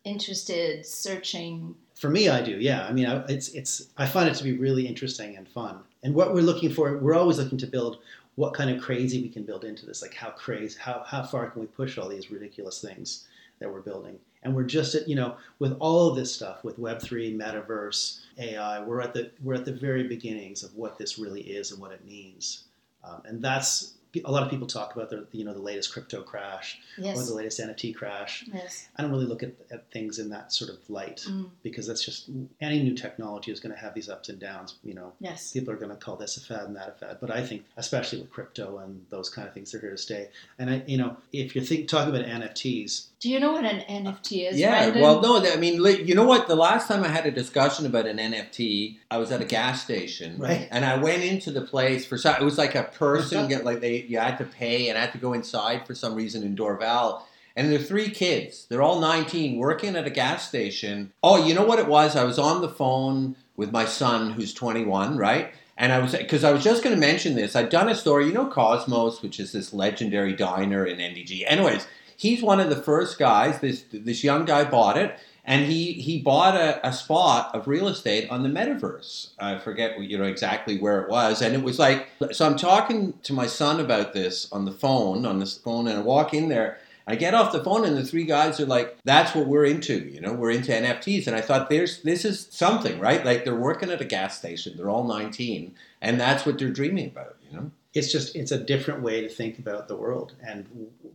interested, 0.04 0.86
searching. 0.86 1.76
For 1.96 2.10
me, 2.10 2.30
I 2.30 2.42
do. 2.42 2.58
Yeah, 2.60 2.86
I 2.86 2.92
mean, 2.92 3.06
I, 3.06 3.24
it's 3.28 3.50
it's. 3.50 3.88
I 3.98 4.06
find 4.06 4.28
it 4.30 4.36
to 4.36 4.44
be 4.44 4.54
really 4.54 4.88
interesting 4.88 5.38
and 5.38 5.48
fun. 5.48 5.80
And 6.04 6.14
what 6.14 6.34
we're 6.34 6.42
looking 6.42 6.72
for, 6.74 6.98
we're 6.98 7.14
always 7.16 7.38
looking 7.38 7.58
to 7.60 7.68
build 7.68 8.00
what 8.36 8.54
kind 8.54 8.70
of 8.70 8.82
crazy 8.82 9.22
we 9.22 9.30
can 9.30 9.44
build 9.44 9.64
into 9.64 9.86
this. 9.86 10.02
Like 10.02 10.14
how 10.14 10.32
crazy, 10.32 10.78
how 10.80 11.04
how 11.06 11.24
far 11.24 11.50
can 11.50 11.62
we 11.62 11.68
push 11.68 11.98
all 11.98 12.10
these 12.10 12.32
ridiculous 12.32 12.82
things 12.82 13.28
that 13.60 13.72
we're 13.72 13.82
building? 13.82 14.18
And 14.44 14.56
we're 14.56 14.64
just 14.64 14.96
at 14.96 15.08
you 15.08 15.16
know 15.16 15.38
with 15.60 15.76
all 15.80 16.10
of 16.10 16.16
this 16.16 16.34
stuff 16.34 16.64
with 16.64 16.78
Web 16.80 17.02
three, 17.02 17.36
metaverse, 17.36 18.20
AI. 18.38 18.82
We're 18.82 19.02
at 19.02 19.14
the 19.14 19.32
we're 19.42 19.56
at 19.56 19.66
the 19.66 19.74
very 19.74 20.08
beginnings 20.08 20.64
of 20.64 20.76
what 20.76 20.98
this 20.98 21.18
really 21.18 21.42
is 21.42 21.72
and 21.72 21.82
what 21.82 21.92
it 21.92 22.06
means. 22.06 22.66
Um, 23.04 23.22
and 23.26 23.42
that's 23.42 23.96
a 24.26 24.32
lot 24.32 24.44
of 24.44 24.50
people 24.50 24.68
talk 24.68 24.96
about 24.96 25.10
the 25.10 25.26
you 25.32 25.44
know 25.44 25.54
the 25.54 25.60
latest 25.62 25.92
crypto 25.92 26.22
crash 26.22 26.80
or 27.00 27.24
the 27.24 27.34
latest 27.34 27.60
NFT 27.60 27.96
crash. 27.96 28.46
Yes. 28.54 28.88
I 28.96 29.02
don't 29.02 29.12
really 29.12 29.26
look 29.26 29.42
at, 29.44 29.54
at 29.72 29.90
things 29.92 30.20
in 30.20 30.30
that 30.30 30.54
sort 30.54 30.70
of 30.70 30.78
light 30.90 31.26
Mm. 31.28 31.50
because 31.64 31.88
that's 31.88 32.04
just 32.04 32.30
any 32.62 32.82
new 32.84 32.94
technology 32.96 33.52
is 33.52 33.60
going 33.60 33.74
to 33.74 33.80
have 33.80 33.94
these 33.94 34.10
ups 34.10 34.30
and 34.30 34.40
downs. 34.40 34.76
You 34.84 34.94
know, 34.94 35.14
Yes. 35.20 35.52
people 35.52 35.74
are 35.74 35.78
going 35.78 35.90
to 35.90 35.96
call 35.96 36.16
this 36.16 36.38
a 36.38 36.42
fad 36.42 36.66
and 36.68 36.76
that 36.76 36.90
a 36.90 36.92
fad, 36.92 37.18
but 37.22 37.32
I 37.32 37.46
think, 37.46 37.66
especially 37.78 38.20
with 38.22 38.30
crypto 38.32 38.78
and 38.80 39.06
those 39.10 39.30
kind 39.30 39.48
of 39.48 39.54
things, 39.54 39.72
they're 39.72 39.82
here 39.82 39.92
to 39.92 39.98
stay. 39.98 40.30
And 40.60 40.70
I, 40.70 40.84
you 40.86 40.98
know, 40.98 41.18
if 41.32 41.56
you're 41.56 41.64
think, 41.64 41.88
talking 41.88 42.14
about 42.16 42.26
NFTs, 42.28 43.08
Do 43.20 43.30
you 43.30 43.40
know 43.40 43.54
what 43.54 43.66
an 43.66 43.80
NFT 44.06 44.50
is? 44.50 44.60
Yeah, 44.60 44.84
Brendan? 44.92 45.02
well, 45.02 45.22
no, 45.22 45.52
I 45.52 45.56
mean, 45.56 45.76
you 46.06 46.14
know 46.14 46.26
what? 46.26 46.48
The 46.48 46.56
last 46.56 46.88
time 46.88 47.04
I 47.04 47.08
had 47.08 47.26
a 47.26 47.32
discussion 47.32 47.86
about 47.86 48.06
an 48.06 48.18
NFT, 48.18 48.98
I 49.10 49.18
was 49.18 49.32
at 49.32 49.42
a 49.42 49.46
gas 49.46 49.82
station, 49.84 50.38
Right. 50.38 50.68
And 50.72 50.84
I 50.86 50.98
went 50.98 51.24
into 51.24 51.52
the 51.52 51.62
place 51.62 52.06
for 52.06 52.18
some. 52.18 52.36
It 52.40 52.44
was 52.44 52.58
like 52.58 52.76
a 52.76 52.84
person 52.84 53.48
get 53.54 53.64
like 53.66 53.80
they 53.82 54.03
you 54.10 54.20
had 54.20 54.38
to 54.38 54.46
pay, 54.46 54.90
and 54.90 54.98
I 54.98 55.02
had 55.02 55.12
to 55.14 55.18
go 55.18 55.34
inside 55.34 55.86
for 55.86 55.96
some 55.96 56.16
reason 56.16 56.44
in 56.44 56.56
Dorval. 56.56 57.24
And 57.56 57.72
there 57.72 57.80
are 57.80 57.84
three 57.84 58.10
kids. 58.10 58.66
They're 58.68 58.82
all 58.82 59.00
19, 59.00 59.58
working 59.58 59.96
at 59.96 60.08
a 60.08 60.10
gas 60.10 60.48
station. 60.48 61.14
Oh, 61.22 61.46
you 61.46 61.54
know 61.54 61.66
what 61.66 61.80
it 61.80 61.88
was? 61.88 62.16
I 62.16 62.24
was 62.24 62.40
on 62.40 62.62
the 62.62 62.70
phone 62.70 63.36
with 63.56 63.72
my 63.72 63.86
son, 63.86 64.32
who's 64.32 64.54
21, 64.54 65.18
right? 65.18 65.54
And 65.78 65.92
I 65.92 66.00
was 66.00 66.16
because 66.16 66.44
I 66.44 66.52
was 66.52 66.64
just 66.64 66.84
going 66.84 66.96
to 66.96 67.00
mention 67.00 67.36
this. 67.36 67.56
I'd 67.56 67.70
done 67.70 67.90
a 67.90 67.96
story, 67.96 68.28
you 68.28 68.34
know, 68.34 68.48
Cosmos, 68.48 69.22
which 69.22 69.40
is 69.40 69.52
this 69.52 69.74
legendary 69.74 70.34
diner 70.34 70.86
in 70.86 70.98
NDG. 70.98 71.44
Anyways, 71.48 71.88
he's 72.16 72.44
one 72.44 72.60
of 72.60 72.70
the 72.70 72.76
first 72.76 73.18
guys. 73.18 73.60
This 73.60 73.84
this 73.92 74.24
young 74.24 74.46
guy 74.46 74.66
bought 74.66 74.98
it, 74.98 75.18
and 75.46 75.66
he 75.66 75.94
he 75.94 76.22
bought 76.22 76.56
a, 76.56 76.86
a 76.88 76.94
spot 76.94 77.54
of 77.54 77.68
real 77.68 77.88
estate 77.88 78.30
on 78.30 78.44
the 78.44 78.50
metaverse. 78.50 79.30
I 79.40 79.58
forget 79.58 80.00
you 80.00 80.18
know 80.18 80.24
exactly 80.24 80.78
where 80.80 81.02
it 81.02 81.10
was, 81.10 81.42
and 81.42 81.54
it 81.54 81.64
was 81.64 81.80
like 81.80 82.10
so. 82.32 82.46
I'm 82.46 82.58
talking 82.58 83.14
to 83.24 83.34
my 83.34 83.48
son 83.48 83.80
about 83.80 84.14
this 84.14 84.52
on 84.52 84.66
the 84.66 84.72
phone 84.72 85.26
on 85.26 85.40
this 85.40 85.58
phone, 85.58 85.88
and 85.88 85.98
I 85.98 86.02
walk 86.02 86.34
in 86.34 86.50
there. 86.50 86.78
I 87.06 87.16
get 87.16 87.34
off 87.34 87.52
the 87.52 87.62
phone 87.62 87.84
and 87.84 87.98
the 87.98 88.06
three 88.06 88.24
guys 88.24 88.62
are 88.62 88.66
like, 88.66 88.98
"That's 89.04 89.36
what 89.36 89.48
we're 89.48 89.66
into, 89.66 90.08
you 90.08 90.22
know. 90.22 90.32
We're 90.32 90.52
into 90.52 90.72
NFTs." 90.72 91.28
And 91.28 91.36
I 91.36 91.42
thought, 91.42 91.70
"There's 91.70 92.02
this 92.02 92.24
is 92.24 92.48
something, 92.50 92.98
right? 93.00 93.26
Like 93.26 93.44
they're 93.44 93.56
working 93.56 93.92
at 93.92 94.00
a 94.00 94.06
gas 94.06 94.38
station. 94.38 94.78
They're 94.78 94.90
all 94.90 95.04
19, 95.04 95.76
and 96.02 96.20
that's 96.20 96.46
what 96.46 96.58
they're 96.58 96.70
dreaming 96.70 97.08
about, 97.08 97.36
you 97.50 97.58
know." 97.58 97.72
it's 97.94 98.12
just 98.12 98.36
it's 98.36 98.52
a 98.52 98.58
different 98.58 99.02
way 99.02 99.22
to 99.22 99.30
think 99.30 99.60
about 99.60 99.88
the 99.88 99.96
world 99.96 100.34
and 100.42 100.66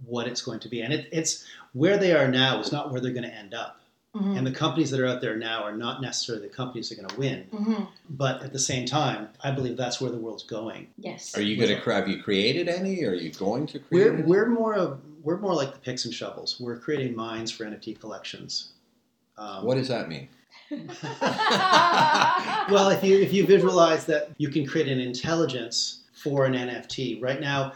what 0.07 0.29
it's 0.29 0.43
going 0.43 0.61
to 0.61 0.69
be. 0.69 0.81
And 0.81 0.93
it, 0.93 1.09
it's 1.11 1.45
where 1.73 1.97
they 1.97 2.13
are 2.13 2.29
now 2.29 2.61
is 2.61 2.73
not 2.73 2.93
where 2.93 3.01
they're 3.01 3.13
going 3.13 3.29
to 3.29 3.35
end 3.35 3.55
up. 3.55 3.81
Mhm. 4.17 4.39
And 4.39 4.47
the 4.47 4.51
companies 4.53 4.91
that 4.91 5.01
are 5.01 5.07
out 5.07 5.21
there 5.21 5.37
now 5.37 5.63
are 5.63 5.77
not 5.77 6.01
necessarily 6.01 6.49
the 6.49 6.55
companies 6.55 6.89
that 6.89 6.99
are 6.99 7.03
going 7.03 7.11
to 7.11 7.19
win. 7.19 7.47
Mhm. 7.53 7.89
But 8.09 8.43
at 8.43 8.53
the 8.53 8.59
same 8.59 8.87
time, 8.87 9.29
I 9.45 9.51
believe 9.51 9.77
that's 9.77 10.01
where 10.01 10.11
the 10.11 10.17
world's 10.17 10.45
going. 10.45 10.89
Yes. 10.99 11.37
Are 11.37 11.43
you 11.43 11.57
going 11.57 11.69
to 11.69 11.91
have 11.91 12.09
you 12.09 12.23
created 12.23 12.69
any? 12.69 13.05
Are 13.05 13.15
you 13.15 13.31
going 13.33 13.67
to 13.67 13.79
create? 13.79 13.91
We're 14.07 14.15
any? 14.15 14.23
we're 14.23 14.49
more 14.49 14.75
of 14.75 15.01
we're 15.23 15.37
more 15.39 15.55
like 15.55 15.73
the 15.75 15.79
picks 15.81 16.05
and 16.07 16.15
shovels. 16.15 16.59
We're 16.59 16.79
creating 16.79 17.15
mines 17.15 17.51
for 17.51 17.65
NFT 17.65 17.95
collections. 17.95 18.69
Um, 19.37 19.65
What 19.65 19.75
does 19.77 19.89
that 19.89 20.09
mean? 20.09 20.29
well, 22.71 22.89
if 22.91 23.03
you 23.05 23.19
if 23.19 23.33
you 23.33 23.47
visualize 23.47 24.07
that 24.07 24.31
you 24.39 24.49
can 24.49 24.67
create 24.67 24.89
an 24.89 25.01
intelligence 25.01 26.01
for 26.15 26.47
an 26.47 26.55
NFT 26.55 27.21
right 27.21 27.41
now, 27.41 27.73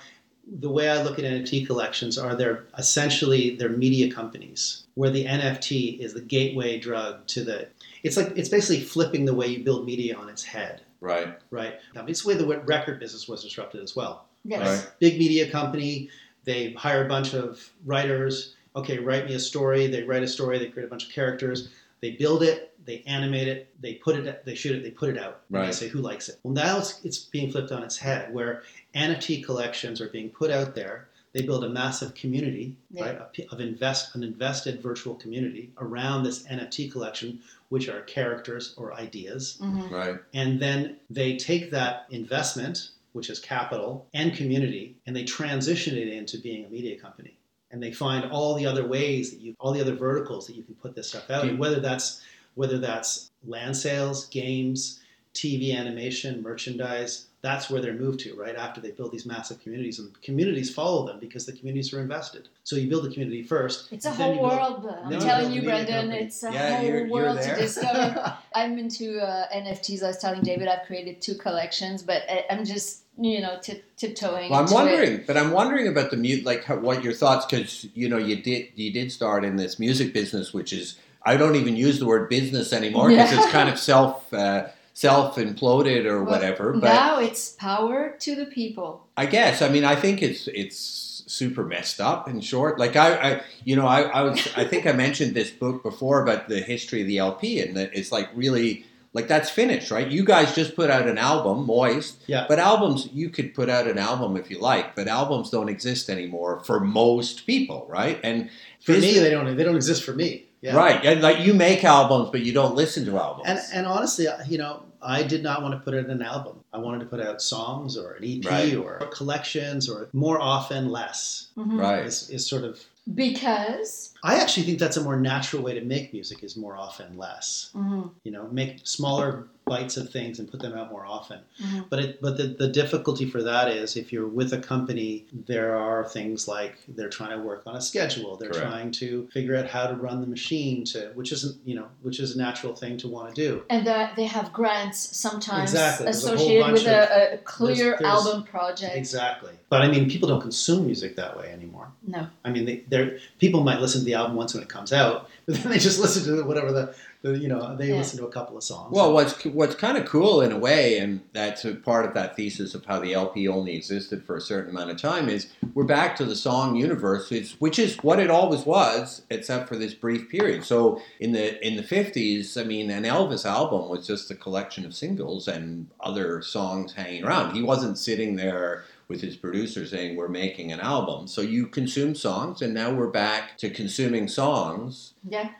the 0.50 0.68
way 0.70 0.88
I 0.90 1.02
look 1.02 1.18
at 1.18 1.24
NFT 1.24 1.66
collections 1.66 2.18
are 2.18 2.34
they're 2.34 2.64
essentially 2.76 3.56
they're 3.56 3.68
media 3.68 4.12
companies 4.12 4.84
where 4.94 5.10
the 5.10 5.24
NFT 5.24 6.00
is 6.00 6.14
the 6.14 6.20
gateway 6.20 6.78
drug 6.78 7.26
to 7.28 7.44
the. 7.44 7.68
It's 8.02 8.16
like 8.16 8.32
it's 8.36 8.48
basically 8.48 8.82
flipping 8.84 9.24
the 9.24 9.34
way 9.34 9.46
you 9.46 9.64
build 9.64 9.86
media 9.86 10.16
on 10.16 10.28
its 10.28 10.42
head, 10.42 10.82
Right. 11.00 11.38
right? 11.50 11.74
Now, 11.94 12.04
it's 12.06 12.22
the 12.22 12.28
way 12.28 12.34
the 12.34 12.46
record 12.60 12.98
business 12.98 13.28
was 13.28 13.42
disrupted 13.44 13.82
as 13.82 13.94
well. 13.94 14.26
Yes. 14.44 14.84
Right. 14.84 14.92
Big 14.98 15.18
media 15.18 15.48
company, 15.50 16.10
they 16.44 16.72
hire 16.72 17.04
a 17.04 17.08
bunch 17.08 17.34
of 17.34 17.70
writers. 17.86 18.54
Okay, 18.74 18.98
write 18.98 19.26
me 19.26 19.34
a 19.34 19.38
story. 19.38 19.86
They 19.86 20.02
write 20.02 20.22
a 20.24 20.28
story. 20.28 20.58
They 20.58 20.68
create 20.68 20.86
a 20.86 20.88
bunch 20.88 21.06
of 21.06 21.12
characters. 21.12 21.68
They 22.00 22.12
build 22.12 22.42
it. 22.42 22.71
They 22.84 23.02
animate 23.06 23.48
it. 23.48 23.74
They 23.80 23.94
put 23.94 24.16
it. 24.16 24.44
They 24.44 24.54
shoot 24.54 24.76
it. 24.76 24.82
They 24.82 24.90
put 24.90 25.10
it 25.10 25.18
out. 25.18 25.42
And 25.52 25.64
they 25.68 25.72
say 25.72 25.88
who 25.88 26.00
likes 26.00 26.28
it. 26.28 26.38
Well, 26.42 26.54
now 26.54 26.78
it's, 26.78 27.00
it's 27.04 27.18
being 27.18 27.50
flipped 27.50 27.72
on 27.72 27.82
its 27.82 27.96
head, 27.98 28.32
where 28.34 28.62
NFT 28.94 29.44
collections 29.44 30.00
are 30.00 30.08
being 30.08 30.30
put 30.30 30.50
out 30.50 30.74
there. 30.74 31.08
They 31.32 31.42
build 31.42 31.64
a 31.64 31.68
massive 31.70 32.14
community, 32.14 32.76
Yeah. 32.90 33.04
right, 33.04 33.16
of- 33.16 33.52
of 33.52 33.60
invest 33.60 34.14
an 34.14 34.22
invested 34.22 34.82
virtual 34.82 35.14
community 35.14 35.70
around 35.78 36.24
this 36.24 36.42
NFT 36.44 36.90
collection, 36.92 37.38
which 37.70 37.88
are 37.88 38.02
characters 38.02 38.74
or 38.76 38.92
ideas, 38.92 39.56
Mhm. 39.62 39.90
Right. 39.90 40.16
and 40.34 40.60
then 40.60 40.96
they 41.08 41.36
take 41.38 41.70
that 41.70 42.06
investment, 42.10 42.90
which 43.14 43.30
is 43.30 43.38
capital 43.38 44.06
and 44.12 44.34
community, 44.34 44.94
and 45.06 45.16
they 45.16 45.24
transition 45.24 45.96
it 45.96 46.08
into 46.08 46.36
being 46.38 46.66
a 46.66 46.68
media 46.68 46.98
company. 46.98 47.38
And 47.70 47.82
they 47.82 47.92
find 47.92 48.30
all 48.30 48.54
the 48.54 48.66
other 48.66 48.86
ways 48.86 49.30
that 49.30 49.40
you, 49.40 49.54
all 49.58 49.72
the 49.72 49.80
other 49.80 49.94
verticals 49.94 50.46
that 50.48 50.56
you 50.56 50.62
can 50.62 50.74
put 50.74 50.94
this 50.94 51.08
stuff 51.08 51.30
out, 51.30 51.42
Do 51.44 51.48
in, 51.48 51.54
you- 51.54 51.60
whether 51.60 51.80
that's 51.80 52.20
whether 52.54 52.78
that's 52.78 53.30
land 53.46 53.76
sales, 53.76 54.26
games, 54.26 55.00
TV 55.34 55.74
animation, 55.76 56.42
merchandise. 56.42 57.26
That's 57.40 57.68
where 57.68 57.80
they're 57.80 57.94
moved 57.94 58.20
to, 58.20 58.36
right? 58.36 58.54
After 58.54 58.80
they 58.80 58.92
build 58.92 59.10
these 59.10 59.26
massive 59.26 59.58
communities, 59.60 59.98
and 59.98 60.20
communities 60.22 60.72
follow 60.72 61.06
them 61.06 61.18
because 61.18 61.44
the 61.44 61.52
communities 61.52 61.92
are 61.92 62.00
invested. 62.00 62.48
So 62.62 62.76
you 62.76 62.88
build 62.88 63.04
the 63.04 63.10
community 63.10 63.42
first. 63.42 63.90
It's 63.92 64.04
a 64.06 64.12
whole 64.12 64.34
you 64.34 64.40
build- 64.40 64.52
world. 64.52 64.96
I'm 65.04 65.10
then 65.10 65.20
telling 65.20 65.52
you, 65.52 65.62
Brendan, 65.62 66.02
company. 66.02 66.24
it's 66.24 66.42
a 66.44 66.52
Yeah, 66.52 66.76
whole 66.76 66.84
you're- 66.86 66.98
you're 67.00 67.08
world 67.10 67.40
to 67.40 67.54
discover. 67.56 68.36
I'm 68.54 68.78
into 68.78 69.18
uh, 69.20 69.48
NFTs. 69.52 70.04
I 70.04 70.08
was 70.08 70.18
telling 70.18 70.42
David 70.42 70.68
I've 70.68 70.86
created 70.86 71.20
two 71.20 71.34
collections, 71.34 72.02
but 72.04 72.22
I- 72.28 72.44
I'm 72.50 72.64
just 72.64 73.00
you 73.18 73.40
know 73.40 73.58
tip, 73.60 73.84
tiptoeing. 73.96 74.50
Well, 74.50 74.60
I'm 74.60 74.66
into 74.66 74.74
it. 74.74 74.84
wondering, 74.84 75.24
but 75.26 75.36
I'm 75.36 75.50
wondering 75.50 75.88
about 75.88 76.10
the 76.12 76.16
mute, 76.18 76.44
like 76.44 76.62
how, 76.64 76.76
what 76.76 77.02
your 77.02 77.12
thoughts, 77.12 77.44
because 77.46 77.86
you 77.94 78.08
know 78.08 78.18
you 78.18 78.36
did 78.40 78.68
you 78.76 78.92
did 78.92 79.10
start 79.10 79.44
in 79.44 79.56
this 79.56 79.80
music 79.80 80.12
business, 80.14 80.54
which 80.54 80.72
is 80.72 80.96
I 81.24 81.36
don't 81.36 81.56
even 81.56 81.76
use 81.76 81.98
the 81.98 82.06
word 82.06 82.28
business 82.28 82.72
anymore 82.72 83.08
because 83.08 83.32
Yeah. 83.32 83.42
it's 83.42 83.52
kind 83.52 83.68
of 83.68 83.78
self 83.92 84.32
uh, 84.32 84.66
self 84.94 85.36
imploded 85.36 86.04
or 86.04 86.22
Well, 86.24 86.32
whatever. 86.34 86.72
But 86.72 86.88
now 86.92 87.18
it's 87.18 87.50
power 87.50 88.16
to 88.20 88.34
the 88.34 88.46
people. 88.46 89.06
I 89.16 89.26
guess 89.26 89.62
I 89.62 89.68
mean 89.68 89.84
I 89.84 89.94
think 89.96 90.22
it's 90.22 90.48
it's 90.48 91.22
super 91.26 91.64
messed 91.64 92.00
up. 92.00 92.28
In 92.28 92.40
short, 92.40 92.78
like 92.78 92.96
I, 92.96 93.14
I 93.34 93.42
you 93.64 93.76
know 93.76 93.86
I, 93.86 94.02
I 94.02 94.22
was 94.22 94.48
I 94.56 94.64
think 94.64 94.86
I 94.86 94.92
mentioned 94.92 95.34
this 95.34 95.50
book 95.50 95.82
before 95.82 96.22
about 96.22 96.48
the 96.48 96.60
history 96.60 97.00
of 97.02 97.06
the 97.06 97.18
LP 97.18 97.60
and 97.60 97.76
that 97.76 97.90
it's 97.94 98.12
like 98.12 98.28
really 98.34 98.84
like 99.14 99.28
that's 99.28 99.50
finished, 99.50 99.90
right? 99.90 100.08
You 100.10 100.24
guys 100.24 100.54
just 100.54 100.74
put 100.74 100.88
out 100.90 101.06
an 101.06 101.18
album, 101.18 101.66
Moist. 101.66 102.16
Yeah. 102.26 102.46
But 102.48 102.58
albums, 102.58 103.08
you 103.12 103.28
could 103.28 103.54
put 103.54 103.68
out 103.68 103.86
an 103.86 103.98
album 103.98 104.36
if 104.38 104.50
you 104.50 104.58
like, 104.58 104.96
but 104.96 105.06
albums 105.06 105.50
don't 105.50 105.68
exist 105.68 106.08
anymore 106.08 106.60
for 106.64 106.80
most 106.80 107.46
people, 107.46 107.86
right? 107.90 108.18
And 108.24 108.48
For 108.80 108.92
me, 108.92 109.18
they 109.18 109.28
don't. 109.30 109.54
They 109.56 109.64
don't 109.64 109.76
exist 109.76 110.02
for 110.02 110.14
me. 110.14 110.46
Yeah. 110.62 110.76
right, 110.76 111.04
and 111.04 111.20
like 111.20 111.40
you 111.44 111.54
make 111.54 111.82
albums, 111.82 112.30
but 112.30 112.42
you 112.42 112.52
don't 112.52 112.76
listen 112.76 113.04
to 113.06 113.18
albums. 113.18 113.48
And, 113.48 113.58
and 113.74 113.86
honestly, 113.86 114.26
you 114.48 114.58
know, 114.58 114.84
I 115.02 115.24
did 115.24 115.42
not 115.42 115.60
want 115.60 115.74
to 115.74 115.80
put 115.80 115.92
it 115.92 116.04
in 116.04 116.10
an 116.12 116.22
album. 116.22 116.60
I 116.72 116.78
wanted 116.78 117.00
to 117.00 117.06
put 117.06 117.20
out 117.20 117.42
songs 117.42 117.96
or 117.96 118.12
an 118.12 118.22
EP 118.24 118.44
Right. 118.48 118.76
or 118.76 118.98
collections 119.12 119.88
or 119.90 120.08
more 120.12 120.40
often 120.40 120.88
less. 120.90 121.48
Mhm. 121.58 121.80
right. 121.80 122.06
Is, 122.06 122.30
is 122.30 122.46
sort 122.46 122.62
of. 122.62 122.78
Because 123.12 124.11
I 124.22 124.36
actually 124.38 124.62
think 124.64 124.78
that's 124.78 124.96
a 124.96 125.02
more 125.02 125.16
natural 125.18 125.62
way 125.62 125.74
to 125.74 125.80
make 125.84 126.12
music. 126.12 126.42
Is 126.44 126.56
more 126.56 126.76
often 126.76 127.16
less. 127.18 127.70
mhm, 127.74 128.10
You 128.24 128.32
know, 128.32 128.48
make 128.52 128.80
smaller 128.84 129.48
bites 129.64 129.96
of 129.96 130.10
things 130.10 130.40
and 130.40 130.50
put 130.50 130.60
them 130.60 130.74
out 130.76 130.90
more 130.90 131.06
often. 131.06 131.38
mhm. 131.62 131.86
But 131.88 131.98
it, 132.00 132.20
but 132.20 132.36
the, 132.36 132.48
the 132.48 132.66
difficulty 132.68 133.24
for 133.26 133.42
that 133.44 133.68
is 133.68 133.96
if 133.96 134.12
you're 134.12 134.26
with 134.26 134.52
a 134.52 134.58
company, 134.58 135.24
there 135.46 135.76
are 135.76 136.04
things 136.04 136.48
like 136.48 136.74
they're 136.88 137.08
trying 137.08 137.30
to 137.30 137.38
work 137.44 137.62
on 137.66 137.76
a 137.76 137.80
schedule. 137.80 138.36
They're 138.36 138.50
Correct. 138.50 138.66
trying 138.68 138.90
to 138.92 139.28
figure 139.32 139.56
out 139.56 139.66
how 139.68 139.86
to 139.86 139.94
run 139.94 140.20
the 140.20 140.26
machine 140.26 140.84
to, 140.86 141.12
which 141.14 141.30
isn't 141.32 141.56
you 141.64 141.74
know, 141.76 141.86
which 142.02 142.18
is 142.20 142.34
a 142.34 142.38
natural 142.38 142.74
thing 142.74 142.96
to 142.98 143.08
want 143.08 143.34
to 143.34 143.34
do. 143.40 143.62
and 143.70 143.86
that 143.86 144.16
they 144.16 144.24
have 144.26 144.52
grants 144.52 145.16
sometimes 145.16 145.70
Exactly. 145.70 146.04
There's 146.04 146.24
a 146.24 146.28
whole 146.28 146.36
associated 146.36 146.72
with 146.72 146.86
a, 146.86 147.34
a 147.34 147.38
clear 147.38 147.74
there's- 147.76 148.00
there's- 148.00 148.26
album 148.26 148.42
project. 148.44 148.96
Exactly. 148.96 149.52
But 149.68 149.82
I 149.82 149.88
mean, 149.88 150.08
people 150.10 150.28
don't 150.28 150.40
consume 150.42 150.84
music 150.86 151.16
that 151.16 151.36
way 151.38 151.50
anymore. 151.50 151.88
No. 152.06 152.26
I 152.44 152.50
mean, 152.50 152.64
they, 152.66 152.82
they're 152.88 153.18
people 153.38 153.62
might 153.62 153.80
listen 153.80 154.00
to 154.00 154.04
the 154.04 154.11
album 154.14 154.36
once 154.36 154.54
when 154.54 154.62
it 154.62 154.68
comes 154.68 154.92
out, 154.92 155.28
but 155.46 155.54
then 155.62 155.70
they 155.72 155.78
just 155.78 156.00
listen 156.00 156.24
to 156.36 156.42
whatever 156.44 156.72
the, 156.72 156.94
the 157.22 157.38
you 157.38 157.48
know 157.48 157.76
they 157.76 157.88
Yeah. 157.88 157.96
listen 157.96 158.18
to 158.18 158.26
a 158.26 158.30
couple 158.32 158.56
of 158.56 158.64
songs. 158.64 158.92
Well, 158.94 159.12
what's 159.12 159.44
what's 159.44 159.74
kind 159.74 159.96
of 159.98 160.04
cool 160.06 160.40
in 160.42 160.52
a 160.52 160.58
way, 160.58 160.98
and 160.98 161.20
that's 161.32 161.64
a 161.64 161.74
part 161.74 162.04
of 162.04 162.14
that 162.14 162.36
thesis 162.36 162.74
of 162.74 162.84
how 162.84 162.98
the 163.00 163.14
LP 163.14 163.46
only 163.48 163.74
existed 163.76 164.24
for 164.24 164.36
a 164.36 164.40
certain 164.40 164.70
amount 164.70 164.90
of 164.90 164.96
time, 164.96 165.28
is 165.28 165.48
we're 165.74 165.84
back 165.84 166.16
to 166.16 166.24
the 166.24 166.36
song 166.36 166.76
universe, 166.76 167.30
which, 167.30 167.52
which 167.58 167.78
is 167.78 167.96
what 167.98 168.18
it 168.18 168.30
always 168.30 168.66
was, 168.66 169.22
except 169.30 169.68
for 169.68 169.76
this 169.76 169.94
brief 169.94 170.28
period. 170.28 170.64
So 170.64 171.00
in 171.20 171.32
the 171.32 171.64
in 171.66 171.76
the 171.76 171.82
fifties, 171.82 172.56
I 172.56 172.64
mean, 172.64 172.90
an 172.90 173.04
Elvis 173.04 173.44
album 173.46 173.88
was 173.88 174.06
just 174.06 174.30
a 174.30 174.34
collection 174.34 174.84
of 174.84 174.94
singles 174.94 175.48
and 175.48 175.88
other 176.00 176.42
songs 176.42 176.92
hanging 176.94 177.24
around. 177.24 177.54
He 177.54 177.62
wasn't 177.62 177.98
sitting 177.98 178.36
there 178.36 178.84
with 179.12 179.20
his 179.20 179.36
producer 179.36 179.86
saying 179.86 180.16
we're 180.16 180.26
making 180.28 180.72
an 180.72 180.80
album. 180.80 181.28
So 181.28 181.42
you 181.42 181.66
consume 181.66 182.14
songs, 182.14 182.62
and 182.62 182.72
now 182.72 182.90
we're 182.90 183.10
back 183.10 183.58
to 183.58 183.68
consuming 183.68 184.26
songs. 184.26 185.12
Yeah. 185.28 185.50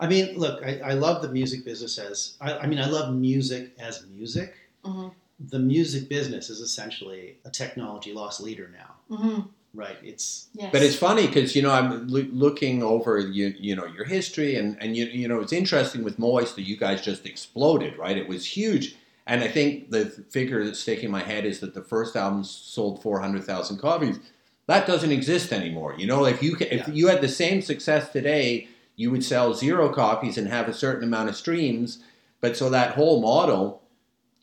I 0.00 0.08
mean, 0.08 0.36
look, 0.36 0.62
I, 0.62 0.80
I 0.80 0.92
love 0.94 1.22
the 1.22 1.28
music 1.30 1.64
business 1.64 1.98
as 1.98 2.34
I, 2.40 2.58
I 2.58 2.66
mean, 2.66 2.80
I 2.80 2.88
love 2.88 3.14
music 3.14 3.74
as 3.78 4.04
music. 4.08 4.54
Mhm. 4.84 5.12
The 5.38 5.58
music 5.58 6.08
business 6.08 6.50
is 6.50 6.60
essentially 6.60 7.36
a 7.44 7.50
technology 7.50 8.12
loss 8.12 8.40
leader 8.40 8.70
now, 8.82 9.16
hmm 9.16 9.40
right? 9.74 9.98
It's 10.02 10.48
Yes. 10.54 10.70
But 10.72 10.82
it's 10.82 10.96
funny 10.96 11.26
because 11.26 11.54
you 11.54 11.60
know 11.62 11.70
I'm 11.70 12.08
loo- 12.08 12.30
looking 12.32 12.82
over 12.82 13.18
you 13.18 13.54
you 13.58 13.76
know 13.76 13.86
your 13.86 14.06
history 14.06 14.56
and 14.56 14.76
and 14.80 14.96
you 14.96 15.04
you 15.04 15.28
know 15.28 15.40
it's 15.40 15.52
interesting 15.52 16.02
with 16.02 16.18
Moist 16.18 16.56
that 16.56 16.62
you 16.62 16.76
guys 16.78 17.02
just 17.02 17.26
exploded 17.26 17.98
right 17.98 18.16
it 18.16 18.26
was 18.26 18.46
huge 18.56 18.96
and 19.26 19.42
I 19.42 19.48
think 19.48 19.90
the 19.90 20.06
figure 20.30 20.64
that's 20.64 20.78
sticking 20.78 21.06
in 21.06 21.10
my 21.10 21.22
head 21.22 21.44
is 21.44 21.60
that 21.60 21.74
the 21.74 21.82
first 21.82 22.16
album 22.16 22.44
sold 22.44 23.02
four 23.02 23.20
hundred 23.20 23.44
thousand 23.44 23.78
copies 23.78 24.18
that 24.66 24.86
doesn't 24.86 25.12
exist 25.12 25.52
anymore 25.52 25.94
you 25.98 26.06
know 26.06 26.24
if 26.26 26.42
you 26.42 26.56
if 26.60 26.72
Yeah. 26.88 26.90
you 26.90 27.08
had 27.08 27.20
the 27.20 27.28
same 27.28 27.62
success 27.62 28.08
today 28.10 28.68
you 28.96 29.10
would 29.10 29.24
sell 29.24 29.52
zero 29.54 29.88
copies 29.92 30.38
and 30.38 30.48
have 30.48 30.68
a 30.68 30.72
certain 30.74 31.04
amount 31.04 31.28
of 31.28 31.36
streams 31.36 31.98
but 32.40 32.56
so 32.56 32.70
that 32.70 32.94
whole 32.94 33.20
model 33.20 33.82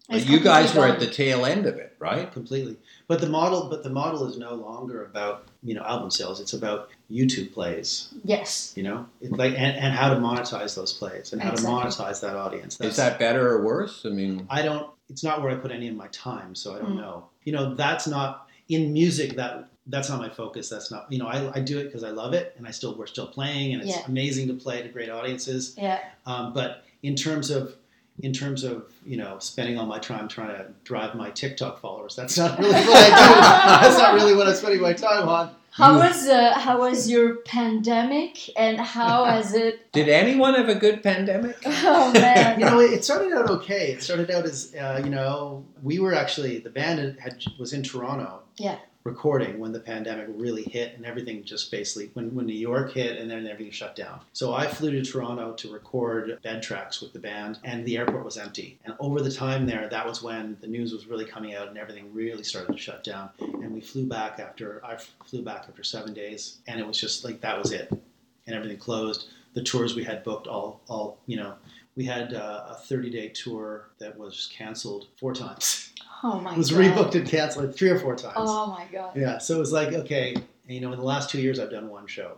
It's 0.10 0.26
you 0.28 0.40
guys 0.40 0.74
were 0.76 0.82
gone. 0.88 0.92
at 0.92 1.00
the 1.00 1.08
tail 1.08 1.46
end 1.46 1.66
of 1.66 1.76
it 1.76 1.93
right 2.04 2.32
completely. 2.32 2.76
But 3.08 3.22
the 3.22 3.28
model, 3.30 3.70
but 3.70 3.82
the 3.84 3.90
model 3.90 4.28
is 4.30 4.38
no 4.38 4.54
longer 4.54 5.06
about 5.06 5.48
you 5.64 5.74
know 5.76 5.84
album 5.84 6.12
sales. 6.12 6.40
It's 6.40 6.54
about 6.54 6.90
YouTube 7.10 7.54
plays. 7.54 8.14
Yes. 8.24 8.74
You 8.76 8.84
know, 8.84 9.06
it's 9.22 9.32
like 9.44 9.54
and, 9.54 9.76
and 9.84 9.94
how 9.94 10.14
to 10.14 10.20
monetize 10.20 10.76
those 10.76 10.94
plays 10.94 11.34
and 11.34 11.42
how 11.42 11.52
Exactly. 11.52 11.82
to 11.82 11.88
monetize 11.88 12.22
that 12.22 12.36
audience. 12.36 12.80
is 12.82 12.96
that 12.98 13.18
better 13.20 13.44
or 13.54 13.64
worse 13.64 14.06
I 14.06 14.10
mean 14.10 14.46
I 14.50 14.62
don't. 14.62 14.90
It's 15.10 15.24
not 15.24 15.42
where 15.42 15.52
I 15.52 15.56
put 15.56 15.72
any 15.72 15.88
of 15.90 15.96
my 15.96 16.08
time, 16.08 16.56
so 16.56 16.76
I 16.76 16.80
don't 16.80 16.94
Mm. 16.98 17.02
know. 17.06 17.26
You 17.46 17.52
know, 17.56 17.76
that's 17.76 18.08
not 18.08 18.48
in 18.70 18.94
music. 18.94 19.36
That 19.36 19.70
that's 19.88 20.10
not 20.10 20.20
my 20.20 20.30
focus. 20.30 20.70
That's 20.70 20.90
not. 20.92 21.12
You 21.12 21.20
know, 21.20 21.28
I, 21.28 21.38
I 21.58 21.60
do 21.60 21.78
it 21.80 21.86
because 21.86 22.04
I 22.06 22.12
love 22.12 22.34
it, 22.34 22.54
and 22.58 22.66
I 22.68 22.72
still 22.72 22.96
we're 22.98 23.06
still 23.18 23.28
playing, 23.28 23.74
and 23.74 23.82
it's 23.84 23.92
Yeah. 23.98 24.04
amazing 24.08 24.48
to 24.48 24.54
play 24.66 24.82
to 24.82 24.90
great 24.90 25.10
audiences. 25.10 25.76
Yeah. 25.78 26.00
Um, 26.26 26.54
but 26.54 26.84
in 27.04 27.16
terms 27.16 27.50
of 27.50 27.76
in 28.22 28.32
terms 28.34 28.64
of 28.64 28.92
you 29.06 29.18
know 29.18 29.38
spending 29.40 29.78
all 29.78 29.86
my 29.86 30.00
time 30.00 30.28
trying 30.28 30.50
to 30.50 30.68
drive 30.84 31.16
my 31.16 31.30
TikTok 31.32 31.80
followers, 31.80 32.16
that's 32.16 32.38
not 32.38 32.58
really 32.60 32.72
what 32.74 32.86
I 32.86 33.06
do. 33.08 33.86
that's 33.88 33.98
not 33.98 34.14
really 34.14 34.36
what 34.36 34.48
I'm 34.48 34.56
spending 34.56 34.82
my 34.82 34.94
time 34.94 35.28
on. 35.28 35.56
How 35.72 35.98
was 35.98 36.28
uh, 36.28 36.54
how 36.60 36.78
was 36.80 37.10
your 37.10 37.38
pandemic 37.38 38.38
and 38.56 38.80
how 38.80 39.26
has 39.36 39.56
it? 39.56 39.92
did 39.92 40.08
anyone 40.08 40.54
have 40.54 40.70
a 40.70 40.76
good 40.76 41.02
pandemic 41.02 41.58
Oh 41.66 42.12
man. 42.14 42.60
you 42.60 42.66
know, 42.68 42.80
it 42.80 43.04
started 43.04 43.34
out 43.34 43.50
okay. 43.50 43.94
It 43.94 44.04
started 44.04 44.30
out 44.30 44.46
as 44.46 44.76
uh, 44.76 45.02
you 45.04 45.10
know, 45.10 45.66
we 45.82 45.98
were 46.00 46.14
actually 46.14 46.60
the 46.60 46.70
band 46.70 47.00
had, 47.00 47.20
had 47.20 47.44
was 47.58 47.74
in 47.74 47.82
Toronto. 47.82 48.42
Yeah. 48.58 48.78
Recording 49.04 49.60
when 49.60 49.74
the 49.74 49.80
pandemic 49.82 50.28
really 50.30 50.64
hit 50.64 50.96
and 50.96 51.06
everything 51.06 51.44
just 51.44 51.70
basically 51.72 52.10
when, 52.14 52.34
when 52.34 52.46
New 52.46 52.54
York 52.54 52.94
hit 52.94 53.18
and 53.18 53.30
then 53.30 53.46
everything 53.46 53.72
shut 53.72 53.98
down. 53.98 54.22
So 54.32 54.54
I 54.54 54.66
flew 54.66 54.92
to 54.92 55.04
Toronto 55.04 55.54
to 55.54 55.74
record 55.74 56.42
bed 56.42 56.64
tracks 56.64 57.02
with 57.02 57.12
the 57.12 57.20
band 57.20 57.60
and 57.66 57.86
the 57.86 57.98
airport 57.98 58.24
was 58.24 58.38
empty. 58.38 58.80
And 58.86 58.96
over 59.00 59.22
the 59.22 59.32
time 59.32 59.66
there, 59.66 59.90
that 59.90 60.06
was 60.06 60.24
when 60.24 60.58
the 60.62 60.68
news 60.68 60.94
was 60.94 61.06
really 61.06 61.26
coming 61.26 61.54
out 61.54 61.68
and 61.68 61.78
everything 61.78 62.14
really 62.14 62.44
started 62.44 62.72
to 62.72 62.78
shut 62.78 63.04
down. 63.04 63.30
And 63.40 63.74
we 63.74 63.82
flew 63.82 64.06
back 64.06 64.40
after 64.40 64.82
I 64.86 64.98
flew 65.26 65.42
back 65.42 65.66
after 65.68 65.84
seven 65.84 66.14
days 66.14 66.60
and 66.68 66.80
it 66.80 66.88
was 66.88 66.98
just 66.98 67.26
like 67.26 67.42
that 67.42 67.58
was 67.58 67.74
it. 67.74 67.90
And 68.48 68.56
everything 68.56 68.78
closed. 68.78 69.28
The 69.54 69.64
tours 69.64 69.96
we 69.96 70.04
had 70.06 70.24
booked 70.24 70.48
all 70.48 70.82
all 70.88 71.20
you 71.26 71.38
know 71.38 71.56
we 71.96 72.06
had 72.06 72.34
uh, 72.34 72.68
a 72.70 72.76
30 72.76 73.10
day 73.10 73.30
tour 73.30 73.90
that 74.00 74.18
was 74.18 74.50
canceled 74.52 75.08
four 75.18 75.34
times. 75.34 75.90
Oh 76.24 76.40
my 76.40 76.52
god. 76.52 76.54
It 76.54 76.58
was 76.58 76.72
god. 76.72 76.80
rebooked 76.80 77.16
and 77.16 77.28
canceled 77.28 77.66
like 77.66 77.76
three 77.76 77.90
or 77.90 78.00
four 78.00 78.16
times. 78.16 78.36
Oh 78.38 78.68
my 78.68 78.86
god. 78.92 79.16
Yeah, 79.16 79.38
so 79.38 79.56
it 79.56 79.60
was 79.60 79.72
like 79.72 79.94
okay, 79.94 80.36
you 80.68 80.82
know, 80.82 80.92
in 80.94 81.00
the 81.00 81.06
last 81.06 81.30
two 81.30 81.42
years 81.42 81.60
I've 81.60 81.72
done 81.72 81.90
one 81.90 82.08
show, 82.08 82.38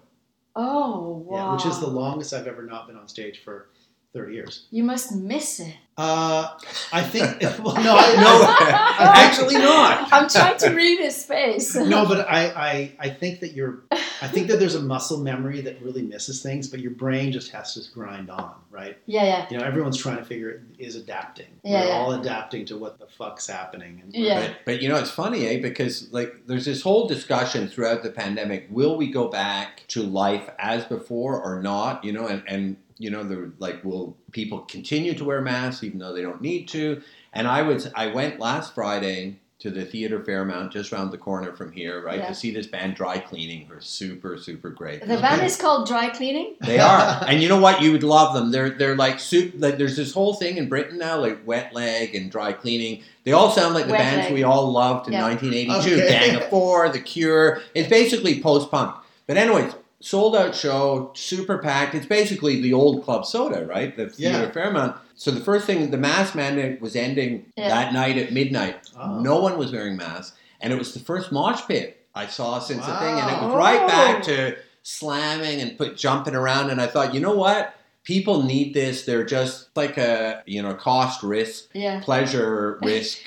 Oh 0.55 1.23
wow. 1.27 1.35
yeah, 1.37 1.53
which 1.53 1.65
is 1.65 1.79
the 1.79 1.87
longest 1.87 2.33
I've 2.33 2.47
ever 2.47 2.63
not 2.63 2.87
been 2.87 2.97
on 2.97 3.07
stage 3.07 3.43
for 3.43 3.67
thirty 4.13 4.33
years. 4.33 4.65
You 4.71 4.83
must 4.83 5.15
miss 5.15 5.59
it. 5.59 5.75
Uh, 5.97 6.49
I 6.91 7.03
think 7.03 7.41
well, 7.63 7.75
no, 7.75 7.95
I, 7.97 8.15
No, 8.15 9.05
actually 9.13 9.55
not. 9.55 10.11
I'm 10.11 10.27
trying 10.27 10.57
to 10.57 10.71
read 10.71 10.99
his 10.99 11.23
face. 11.23 11.73
no, 11.75 12.05
but 12.05 12.29
I, 12.29 12.47
I, 12.47 12.91
I 12.99 13.09
think 13.09 13.39
that 13.39 13.53
you're, 13.53 13.83
I 13.91 14.27
think 14.27 14.47
that 14.47 14.59
there's 14.59 14.75
a 14.75 14.81
muscle 14.81 15.19
memory 15.19 15.61
that 15.61 15.81
really 15.81 16.01
misses 16.01 16.43
things, 16.43 16.67
but 16.67 16.81
your 16.81 16.91
brain 16.91 17.31
just 17.31 17.51
has 17.51 17.75
to 17.75 17.93
grind 17.93 18.29
on, 18.29 18.55
right? 18.71 18.97
Yeah, 19.05 19.23
yeah. 19.23 19.47
You 19.49 19.57
know, 19.57 19.63
everyone's 19.63 19.97
trying 19.97 20.17
to 20.17 20.25
figure 20.25 20.63
is 20.77 20.95
adapting. 20.97 21.47
Yeah, 21.63 21.81
We're 21.81 21.87
yeah. 21.87 21.93
all 21.93 22.11
adapting 22.11 22.65
to 22.65 22.77
what 22.77 22.99
the 22.99 23.07
fuck's 23.07 23.47
happening. 23.47 24.01
And 24.03 24.13
Yeah. 24.13 24.47
But, 24.47 24.57
but 24.65 24.81
you 24.81 24.89
know, 24.89 24.97
it's 24.97 25.11
funny, 25.11 25.47
eh? 25.47 25.61
Because 25.61 26.11
like, 26.11 26.45
there's 26.45 26.65
this 26.65 26.81
whole 26.81 27.07
discussion 27.07 27.69
throughout 27.69 28.03
the 28.03 28.11
pandemic: 28.11 28.67
will 28.69 28.97
we 28.97 29.09
go 29.09 29.29
back 29.29 29.83
to 29.89 30.03
life 30.03 30.49
as 30.59 30.83
before 30.83 31.41
or 31.41 31.61
not? 31.61 32.03
You 32.03 32.11
know, 32.11 32.27
and 32.27 32.43
and 32.47 32.77
you 32.97 33.09
know, 33.09 33.23
the 33.23 33.51
like, 33.59 33.83
will 33.83 34.15
people 34.31 34.59
continue 34.59 35.13
to 35.13 35.23
wear 35.25 35.41
masks 35.41 35.83
even 35.83 35.99
though 35.99 36.13
they 36.13 36.21
don't 36.21 36.41
need 36.41 36.67
to? 36.69 37.01
And 37.33 37.47
I 37.47 37.61
was, 37.61 37.89
I 37.95 38.07
went 38.07 38.39
last 38.39 38.73
Friday 38.73 39.39
to 39.57 39.71
the 39.71 39.85
Theatre 39.85 40.21
Fairmount, 40.23 40.73
just 40.73 40.91
around 40.91 41.11
the 41.11 41.17
corner 41.17 41.53
from 41.53 41.71
here, 41.71 42.01
right, 42.03 42.19
Yeah. 42.19 42.27
to 42.27 42.35
see 42.35 42.51
this 42.51 42.67
band 42.67 42.95
Dry 42.95 43.17
Cleaning. 43.19 43.65
Who 43.67 43.75
are 43.75 43.81
super, 43.81 44.37
super 44.37 44.69
great. 44.69 44.99
The 45.01 45.17
band 45.17 45.43
is 45.43 45.55
called 45.55 45.87
Dry 45.87 46.09
Cleaning. 46.09 46.55
They 46.61 46.77
are, 46.77 47.23
and 47.27 47.41
you 47.41 47.47
know 47.47 47.59
what? 47.59 47.81
You 47.81 47.93
would 47.93 48.03
love 48.03 48.33
them. 48.33 48.51
They're 48.51 48.69
they're 48.71 48.97
like 48.97 49.19
soup. 49.19 49.53
Like 49.57 49.77
there's 49.77 49.95
this 49.95 50.13
whole 50.13 50.33
thing 50.33 50.57
in 50.57 50.67
Britain 50.67 50.97
now, 50.97 51.19
like 51.19 51.39
wet 51.47 51.73
leg 51.73 52.15
and 52.15 52.29
dry 52.29 52.51
cleaning. 52.51 53.03
They 53.23 53.31
all 53.31 53.49
sound 53.49 53.73
like 53.73 53.85
the 53.85 53.93
Wet 53.93 54.01
bands 54.01 54.25
Leg. 54.25 54.33
we 54.33 54.43
all 54.43 54.69
loved 54.71 55.07
in 55.07 55.13
Yeah. 55.13 55.23
1982. 55.23 55.95
Okay. 56.03 56.09
Gang 56.09 56.35
of 56.35 56.49
Four, 56.49 56.89
The 56.89 56.99
Cure. 56.99 57.61
It's 57.73 57.89
basically 57.89 58.41
post 58.41 58.69
punk. 58.69 58.93
But 59.25 59.37
anyways, 59.37 59.73
sold 60.05 60.35
out 60.35 60.53
show, 60.53 61.11
super 61.15 61.57
packed. 61.57 61.95
It's 61.95 62.05
basically 62.05 62.61
the 62.61 62.73
old 62.73 63.03
Club 63.03 63.25
Soda, 63.25 63.65
right? 63.65 63.97
The 63.97 64.07
Theatre 64.09 64.43
Yeah. 64.43 64.51
Fairmount. 64.51 64.95
So 65.15 65.31
the 65.31 65.39
first 65.39 65.65
thing, 65.65 65.89
the 65.89 65.97
mask 65.97 66.35
mandate 66.35 66.79
was 66.79 66.95
ending 66.95 67.45
Yeah. 67.57 67.69
that 67.69 67.91
night 67.93 68.17
at 68.17 68.31
midnight. 68.31 68.75
Oh. 68.99 69.19
No 69.19 69.39
one 69.39 69.57
was 69.57 69.71
wearing 69.71 69.97
masks, 69.97 70.37
and 70.61 70.71
it 70.71 70.77
was 70.77 70.93
the 70.93 70.99
first 70.99 71.31
mosh 71.31 71.61
pit 71.67 72.05
I 72.13 72.27
saw 72.27 72.59
since 72.59 72.85
the 72.85 72.95
thing, 72.97 73.15
and 73.19 73.29
it 73.31 73.41
was 73.43 73.51
Wow. 73.53 73.57
right 73.57 73.87
back 73.87 74.17
Oh. 74.19 74.23
to 74.27 74.55
slamming 74.83 75.59
and 75.61 75.75
put 75.77 75.97
jumping 75.97 76.35
around. 76.35 76.69
And 76.69 76.79
I 76.79 76.85
thought, 76.85 77.13
you 77.15 77.19
know 77.19 77.35
what? 77.35 77.73
People 78.03 78.43
need 78.43 78.75
this. 78.75 79.05
They're 79.05 79.25
just 79.25 79.69
like 79.75 79.97
a 79.97 80.43
you 80.45 80.61
know 80.61 80.75
cost 80.75 81.23
risk 81.23 81.65
Yeah. 81.73 81.99
pleasure 82.01 82.77
risk 82.83 83.21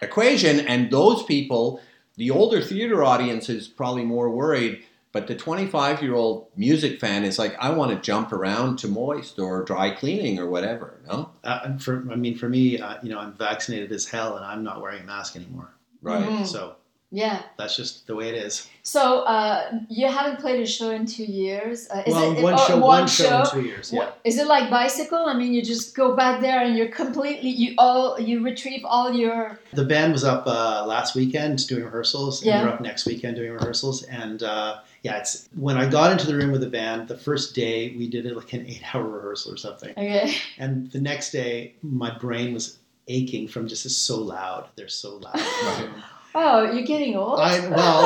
equation, 0.00 0.60
and 0.60 0.90
those 0.92 1.22
people, 1.24 1.80
the 2.16 2.30
older 2.30 2.60
theater 2.60 3.02
audience 3.02 3.48
is 3.48 3.66
probably 3.66 4.04
more 4.04 4.30
worried. 4.30 4.82
But 5.14 5.28
the 5.28 5.34
25 5.36 6.02
year 6.02 6.14
old 6.14 6.48
music 6.56 6.98
fan 7.00 7.24
is 7.24 7.38
like, 7.38 7.54
I 7.60 7.70
want 7.70 7.92
to 7.92 7.98
jump 8.04 8.32
around 8.32 8.80
to 8.80 8.88
moist 8.88 9.38
or 9.38 9.62
dry 9.62 9.90
cleaning 9.90 10.40
or 10.40 10.46
whatever. 10.50 11.00
No, 11.06 11.30
Uh, 11.44 11.78
for, 11.78 12.04
I 12.10 12.16
mean, 12.16 12.36
for 12.36 12.48
me, 12.48 12.80
uh, 12.80 12.96
you 13.00 13.10
know, 13.10 13.20
I'm 13.20 13.32
vaccinated 13.34 13.92
as 13.92 14.06
hell, 14.06 14.36
and 14.36 14.44
I'm 14.44 14.64
not 14.64 14.82
wearing 14.82 15.02
a 15.02 15.06
mask 15.06 15.36
anymore. 15.36 15.70
right? 16.02 16.28
Mhm. 16.28 16.46
So 16.46 16.74
Yeah. 17.14 17.42
that's 17.56 17.76
just 17.76 18.08
the 18.08 18.16
way 18.16 18.28
it 18.28 18.34
is. 18.34 18.68
So 18.82 19.20
uh, 19.20 19.78
you 19.88 20.08
haven't 20.08 20.40
played 20.40 20.60
a 20.60 20.66
show 20.66 20.90
in 20.90 21.06
two 21.06 21.24
years. 21.24 21.88
Uh, 21.88 22.02
is 22.04 22.12
well, 22.12 22.36
it, 22.36 22.42
one 22.42 22.54
oh, 22.54 22.66
show, 22.66 22.74
one 22.74 23.00
one 23.00 23.06
show 23.06 23.42
in 23.42 23.50
two 23.50 23.62
years. 23.62 23.92
Yeah. 23.92 24.00
What- 24.00 24.20
Is 24.24 24.36
it 24.36 24.48
like 24.48 24.68
bicycle? 24.68 25.24
I 25.26 25.34
mean, 25.34 25.52
you 25.52 25.62
just 25.62 25.94
go 25.94 26.16
back 26.16 26.40
there 26.40 26.60
and 26.60 26.76
you're 26.76 26.88
completely 26.88 27.50
you 27.50 27.74
all 27.78 28.18
you 28.18 28.42
retrieve 28.44 28.84
all 28.84 29.12
your 29.12 29.60
The 29.72 29.84
band 29.84 30.12
was 30.12 30.24
up 30.24 30.44
uh, 30.48 30.84
last 30.86 31.14
weekend 31.14 31.64
doing 31.68 31.84
rehearsals, 31.84 32.42
and 32.42 32.48
Yeah. 32.48 32.62
they're 32.62 32.74
up 32.74 32.80
next 32.80 33.06
weekend 33.06 33.36
doing 33.36 33.52
rehearsals. 33.52 34.02
And 34.02 34.42
uh, 34.42 34.80
yeah, 35.02 35.18
it's 35.18 35.48
when 35.54 35.76
I 35.76 35.88
got 35.88 36.10
into 36.10 36.26
the 36.26 36.34
room 36.34 36.50
with 36.50 36.62
the 36.62 36.70
band, 36.70 37.06
the 37.06 37.16
first 37.16 37.54
day 37.54 37.94
we 37.96 38.08
did 38.10 38.26
it 38.26 38.36
like 38.36 38.52
an 38.52 38.66
eight-hour 38.66 39.06
rehearsal 39.06 39.52
or 39.52 39.56
something, 39.56 39.90
okay. 39.90 40.34
and 40.58 40.90
the 40.90 41.00
next 41.00 41.30
day 41.30 41.74
my 41.82 42.10
brain 42.18 42.52
was 42.52 42.78
aching 43.06 43.46
from 43.46 43.68
just 43.68 43.86
it's 43.86 43.96
so 43.96 44.18
loud. 44.20 44.68
They're 44.74 44.88
so 44.88 45.16
loud. 45.18 45.90
Right. 46.34 46.42
Oh, 46.44 46.72
you're 46.72 46.84
getting 46.86 47.16
old. 47.16 47.38
I 47.40 47.68
well, 47.68 48.04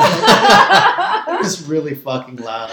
it 1.35 1.41
was 1.41 1.67
really 1.67 1.95
fucking 1.95 2.37
loud. 2.37 2.71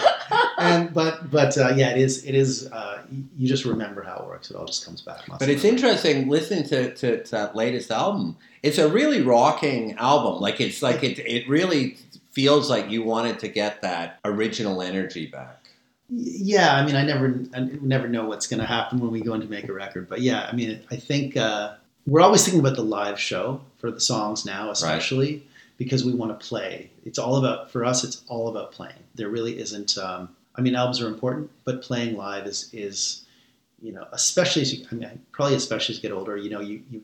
And 0.59 0.93
but 0.93 1.31
but 1.31 1.57
uh, 1.57 1.73
yeah, 1.77 1.91
it 1.91 1.99
is 1.99 2.25
it 2.25 2.35
is. 2.35 2.71
Uh, 2.71 3.03
you- 3.11 3.25
you 3.39 3.49
just 3.49 3.65
remember 3.65 4.03
how 4.03 4.17
it 4.17 4.27
works. 4.27 4.51
It 4.51 4.57
all 4.57 4.67
just 4.67 4.85
comes 4.85 5.01
back. 5.01 5.21
But 5.39 5.49
it's 5.49 5.65
interesting 5.65 6.29
listening 6.29 6.65
to, 6.65 6.95
to, 6.95 7.23
to 7.23 7.31
that 7.33 7.55
latest 7.55 7.91
album. 7.91 8.37
It's 8.63 8.79
a 8.79 8.89
really 8.89 9.23
rocking 9.23 9.93
album. 9.95 10.41
Like 10.41 10.61
it's 10.61 10.83
like 10.83 11.03
it 11.05 11.19
it 11.21 11.49
really 11.49 11.97
feels 12.33 12.69
like 12.69 12.91
you 12.91 13.03
wanted 13.03 13.39
to 13.41 13.49
get 13.49 13.83
that 13.83 14.19
original 14.25 14.83
energy 14.83 15.27
back. 15.27 15.63
Yeah, 16.09 16.75
I 16.77 16.85
mean, 16.87 16.95
I 16.95 17.03
never, 17.05 17.41
I 17.55 17.61
never 17.81 18.07
know 18.09 18.27
what's 18.27 18.47
going 18.47 18.61
to 18.61 18.67
happen 18.67 19.01
when 19.01 19.11
we 19.11 19.21
go 19.21 19.35
in 19.35 19.41
to 19.41 19.49
make 19.49 19.69
a 19.69 19.73
record. 19.73 20.09
But 20.09 20.21
yeah, 20.21 20.47
I 20.51 20.55
mean, 20.55 20.81
I 20.91 20.97
think 20.97 21.37
uh, 21.37 21.75
we're 22.07 22.21
always 22.21 22.45
thinking 22.45 22.61
about 22.61 22.77
the 22.77 22.85
live 22.85 23.19
show 23.19 23.61
for 23.79 23.91
the 23.91 24.01
songs 24.01 24.45
now, 24.45 24.71
especially 24.71 25.47
because 25.77 26.05
we 26.05 26.15
want 26.15 26.39
to 26.39 26.47
play. 26.47 26.91
It's 27.05 27.19
all 27.19 27.37
about 27.37 27.71
for 27.71 27.85
us. 27.85 28.05
It's 28.05 28.23
all 28.29 28.49
about 28.49 28.73
playing. 28.73 28.95
There 29.15 29.29
really 29.29 29.59
isn't. 29.59 29.99
Um, 29.99 30.35
I 30.55 30.61
mean, 30.61 30.75
albums 30.75 31.01
are 31.01 31.09
important, 31.09 31.51
but 31.65 31.83
playing 31.83 32.17
live 32.17 32.47
is 32.47 32.71
is 32.73 33.25
you 33.83 33.93
know, 33.93 34.07
especially 34.13 34.63
as 34.63 34.73
you, 34.73 34.87
I 34.91 34.95
mean, 34.95 35.21
probably 35.33 35.55
especially 35.55 35.95
as 35.95 35.99
you 35.99 36.09
get 36.09 36.17
older, 36.17 36.37
you 36.37 36.51
know, 36.51 36.61
you 36.61 36.83
you 36.91 37.03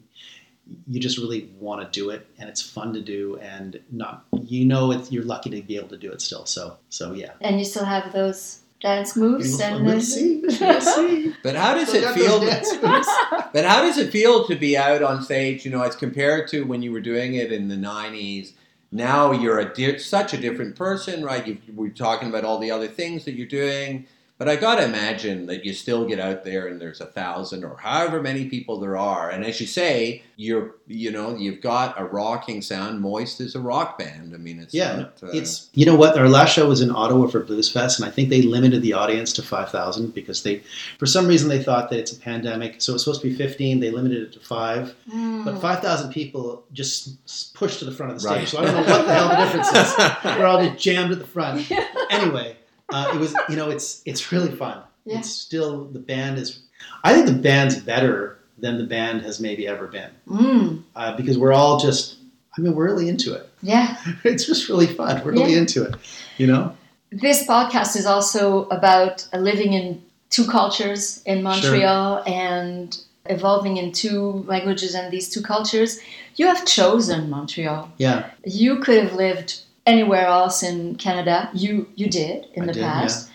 you 0.87 1.01
just 1.01 1.19
really 1.19 1.51
want 1.59 1.83
to 1.83 2.01
do 2.01 2.11
it, 2.11 2.27
and 2.39 2.49
it's 2.49 2.63
fun 2.63 2.95
to 2.95 3.01
do, 3.01 3.39
and 3.39 3.81
not 3.91 4.25
you 4.43 4.65
know, 4.65 4.93
it's, 4.93 5.11
you're 5.13 5.25
lucky 5.25 5.51
to 5.51 5.61
be 5.63 5.77
able 5.77 5.89
to 5.89 5.99
do 5.99 6.11
it 6.13 6.21
still. 6.21 6.47
So 6.47 6.79
so 6.89 7.13
yeah. 7.13 7.33
and 7.41 7.59
you 7.59 7.65
still 7.65 7.85
have 7.85 8.13
those 8.13 8.62
dance 8.83 9.17
moves 9.17 9.57
We'll, 9.59 9.63
and 9.63 9.87
we'll 9.87 10.01
see. 10.01 10.41
We'll 10.61 10.81
see. 10.81 11.35
But 11.43 11.55
how 11.57 11.75
does 11.75 11.89
Still 11.89 12.05
it 12.11 12.15
feel? 12.15 12.39
those 12.41 12.51
dance 12.51 12.73
moves. 12.83 13.09
But 13.53 13.65
how 13.65 13.83
does 13.83 13.99
it 13.99 14.11
feel 14.11 14.47
to 14.47 14.55
be 14.57 14.77
out 14.77 15.03
on 15.03 15.23
stage? 15.23 15.65
You 15.65 15.71
know, 15.71 15.83
as 15.83 15.95
compared 15.97 16.49
to 16.49 16.63
when 16.65 16.83
you 16.83 16.91
were 16.93 17.01
doing 17.01 17.35
it 17.35 17.53
in 17.53 17.69
the 17.69 17.77
'90s. 17.77 18.53
Now 18.95 19.33
you're 19.33 19.59
a 19.59 19.73
di- 19.73 19.99
such 19.99 20.35
a 20.35 20.37
different 20.37 20.77
person, 20.77 21.25
right? 21.25 21.47
You, 21.47 21.59
we're 21.75 21.89
talking 21.91 22.29
about 22.29 22.45
all 22.45 22.59
the 22.59 22.71
other 22.71 22.89
things 22.89 23.25
that 23.25 23.33
you're 23.33 23.47
doing, 23.47 24.07
but 24.43 24.51
I 24.51 24.57
gotta 24.57 24.85
imagine 24.85 25.47
that 25.47 25.65
you 25.65 25.73
still 25.73 26.05
get 26.05 26.19
out 26.19 26.43
there 26.45 26.67
and 26.67 26.81
there's 26.81 27.01
a 27.01 27.07
thousand 27.07 27.63
or 27.63 27.77
however 27.77 28.21
many 28.21 28.49
people 28.49 28.81
there 28.81 28.97
are, 28.97 29.31
and 29.31 29.45
as 29.45 29.61
you 29.61 29.69
say, 29.69 30.25
you're 30.37 30.75
you 30.89 31.13
know 31.13 31.37
you've 31.37 31.61
got 31.61 31.95
a 32.01 32.05
rocking 32.05 32.61
sound. 32.61 33.01
Moist 33.01 33.41
is 33.41 33.55
a 33.55 33.61
rock 33.61 33.99
band. 34.01 34.35
I 34.35 34.39
mean, 34.39 34.59
it's 34.59 34.75
Yeah, 34.75 34.97
not, 34.97 35.23
uh, 35.23 35.29
It's 35.33 35.71
you 35.75 35.87
know 35.87 35.95
what 35.95 36.19
our 36.19 36.29
last 36.29 36.55
show 36.55 36.67
was 36.69 36.81
in 36.81 36.91
Ottawa 36.91 37.29
for 37.29 37.39
Blues 37.41 37.71
Fest, 37.71 38.01
and 38.01 38.09
I 38.09 38.11
think 38.11 38.31
they 38.31 38.43
limited 38.43 38.83
the 38.83 38.95
audience 38.95 39.33
to 39.35 39.43
five 39.43 39.71
thousand 39.71 40.13
because 40.13 40.43
they, 40.43 40.63
for 40.99 41.07
some 41.07 41.29
reason, 41.29 41.49
they 41.49 41.63
thought 41.63 41.89
that 41.91 42.01
it's 42.01 42.11
a 42.13 42.19
pandemic, 42.19 42.83
so 42.83 42.95
it's 42.95 43.05
supposed 43.05 43.21
to 43.23 43.29
be 43.31 43.37
fifteen. 43.37 43.79
They 43.79 43.93
limited 43.93 44.23
it 44.25 44.33
to 44.33 44.41
five, 44.41 44.93
Mm. 45.15 45.45
but 45.45 45.61
five 45.61 45.81
thousand 45.83 46.11
people 46.13 46.65
just 46.73 47.55
pushed 47.55 47.79
to 47.79 47.85
the 47.85 47.93
front 47.93 48.11
of 48.13 48.21
the 48.21 48.27
stage. 48.29 48.39
Right. 48.39 48.49
So 48.49 48.59
I 48.59 48.65
don't 48.65 48.75
know 48.75 48.93
what 48.93 49.07
the 49.07 49.15
hell 49.15 49.29
the 49.29 49.37
difference 49.37 49.69
is. 49.73 49.95
We're 50.39 50.47
all 50.47 50.61
just 50.67 50.83
jammed 50.83 51.13
at 51.13 51.19
the 51.21 51.27
front. 51.27 51.71
Anyway, 52.11 52.55
uh, 52.93 53.11
it 53.15 53.19
was 53.19 53.35
you 53.49 53.57
know 53.57 53.71
it's 53.71 54.03
it's 54.05 54.33
really 54.33 54.51
fun. 54.51 54.83
Yeah. 55.05 55.19
It's 55.19 55.31
still 55.31 55.85
the 55.87 55.99
band 55.99 56.39
is. 56.39 56.61
I 57.05 57.13
think 57.15 57.27
the 57.27 57.33
band's 57.33 57.77
better 57.81 58.39
than 58.59 58.79
the 58.79 58.85
band 58.85 59.23
has 59.23 59.41
maybe 59.41 59.67
ever 59.67 59.87
been 59.89 60.11
Mm. 60.29 60.83
uh, 60.95 61.17
because 61.17 61.37
we're 61.39 61.53
all 61.53 61.79
just. 61.79 62.17
I 62.57 62.61
mean, 62.61 62.75
we're 62.75 62.85
really 62.85 63.09
into 63.09 63.33
it. 63.35 63.49
Yeah. 63.63 63.97
It's 64.25 64.45
just 64.47 64.69
really 64.69 64.87
fun. 64.87 65.23
We're 65.25 65.33
really 65.33 65.53
Yeah. 65.53 65.59
into 65.61 65.83
it. 65.85 65.95
You 66.39 66.47
know. 66.49 66.77
This 67.11 67.47
podcast 67.47 67.97
is 67.97 68.07
also 68.07 68.69
about 68.69 69.27
living 69.33 69.73
in 69.73 70.03
two 70.31 70.47
cultures 70.47 71.23
in 71.25 71.43
Montreal 71.43 72.23
and 72.27 72.97
evolving 73.27 73.77
in 73.77 73.93
two 73.93 74.45
languages 74.47 74.95
and 74.95 75.11
these 75.13 75.29
two 75.31 75.43
cultures. 75.43 75.99
You 76.37 76.47
have 76.47 76.65
chosen 76.67 77.29
Montreal. 77.31 77.91
Yeah. 77.99 78.31
You 78.45 78.77
could 78.81 78.99
have 79.03 79.15
lived 79.15 79.61
anywhere 79.87 80.27
else 80.27 80.63
in 80.63 80.97
Canada. 80.97 81.51
You 81.55 81.89
you 81.97 82.09
did 82.09 82.47
in 82.55 82.65
I 82.65 82.67
the 82.67 82.73
did, 82.73 82.83
past. 82.83 83.29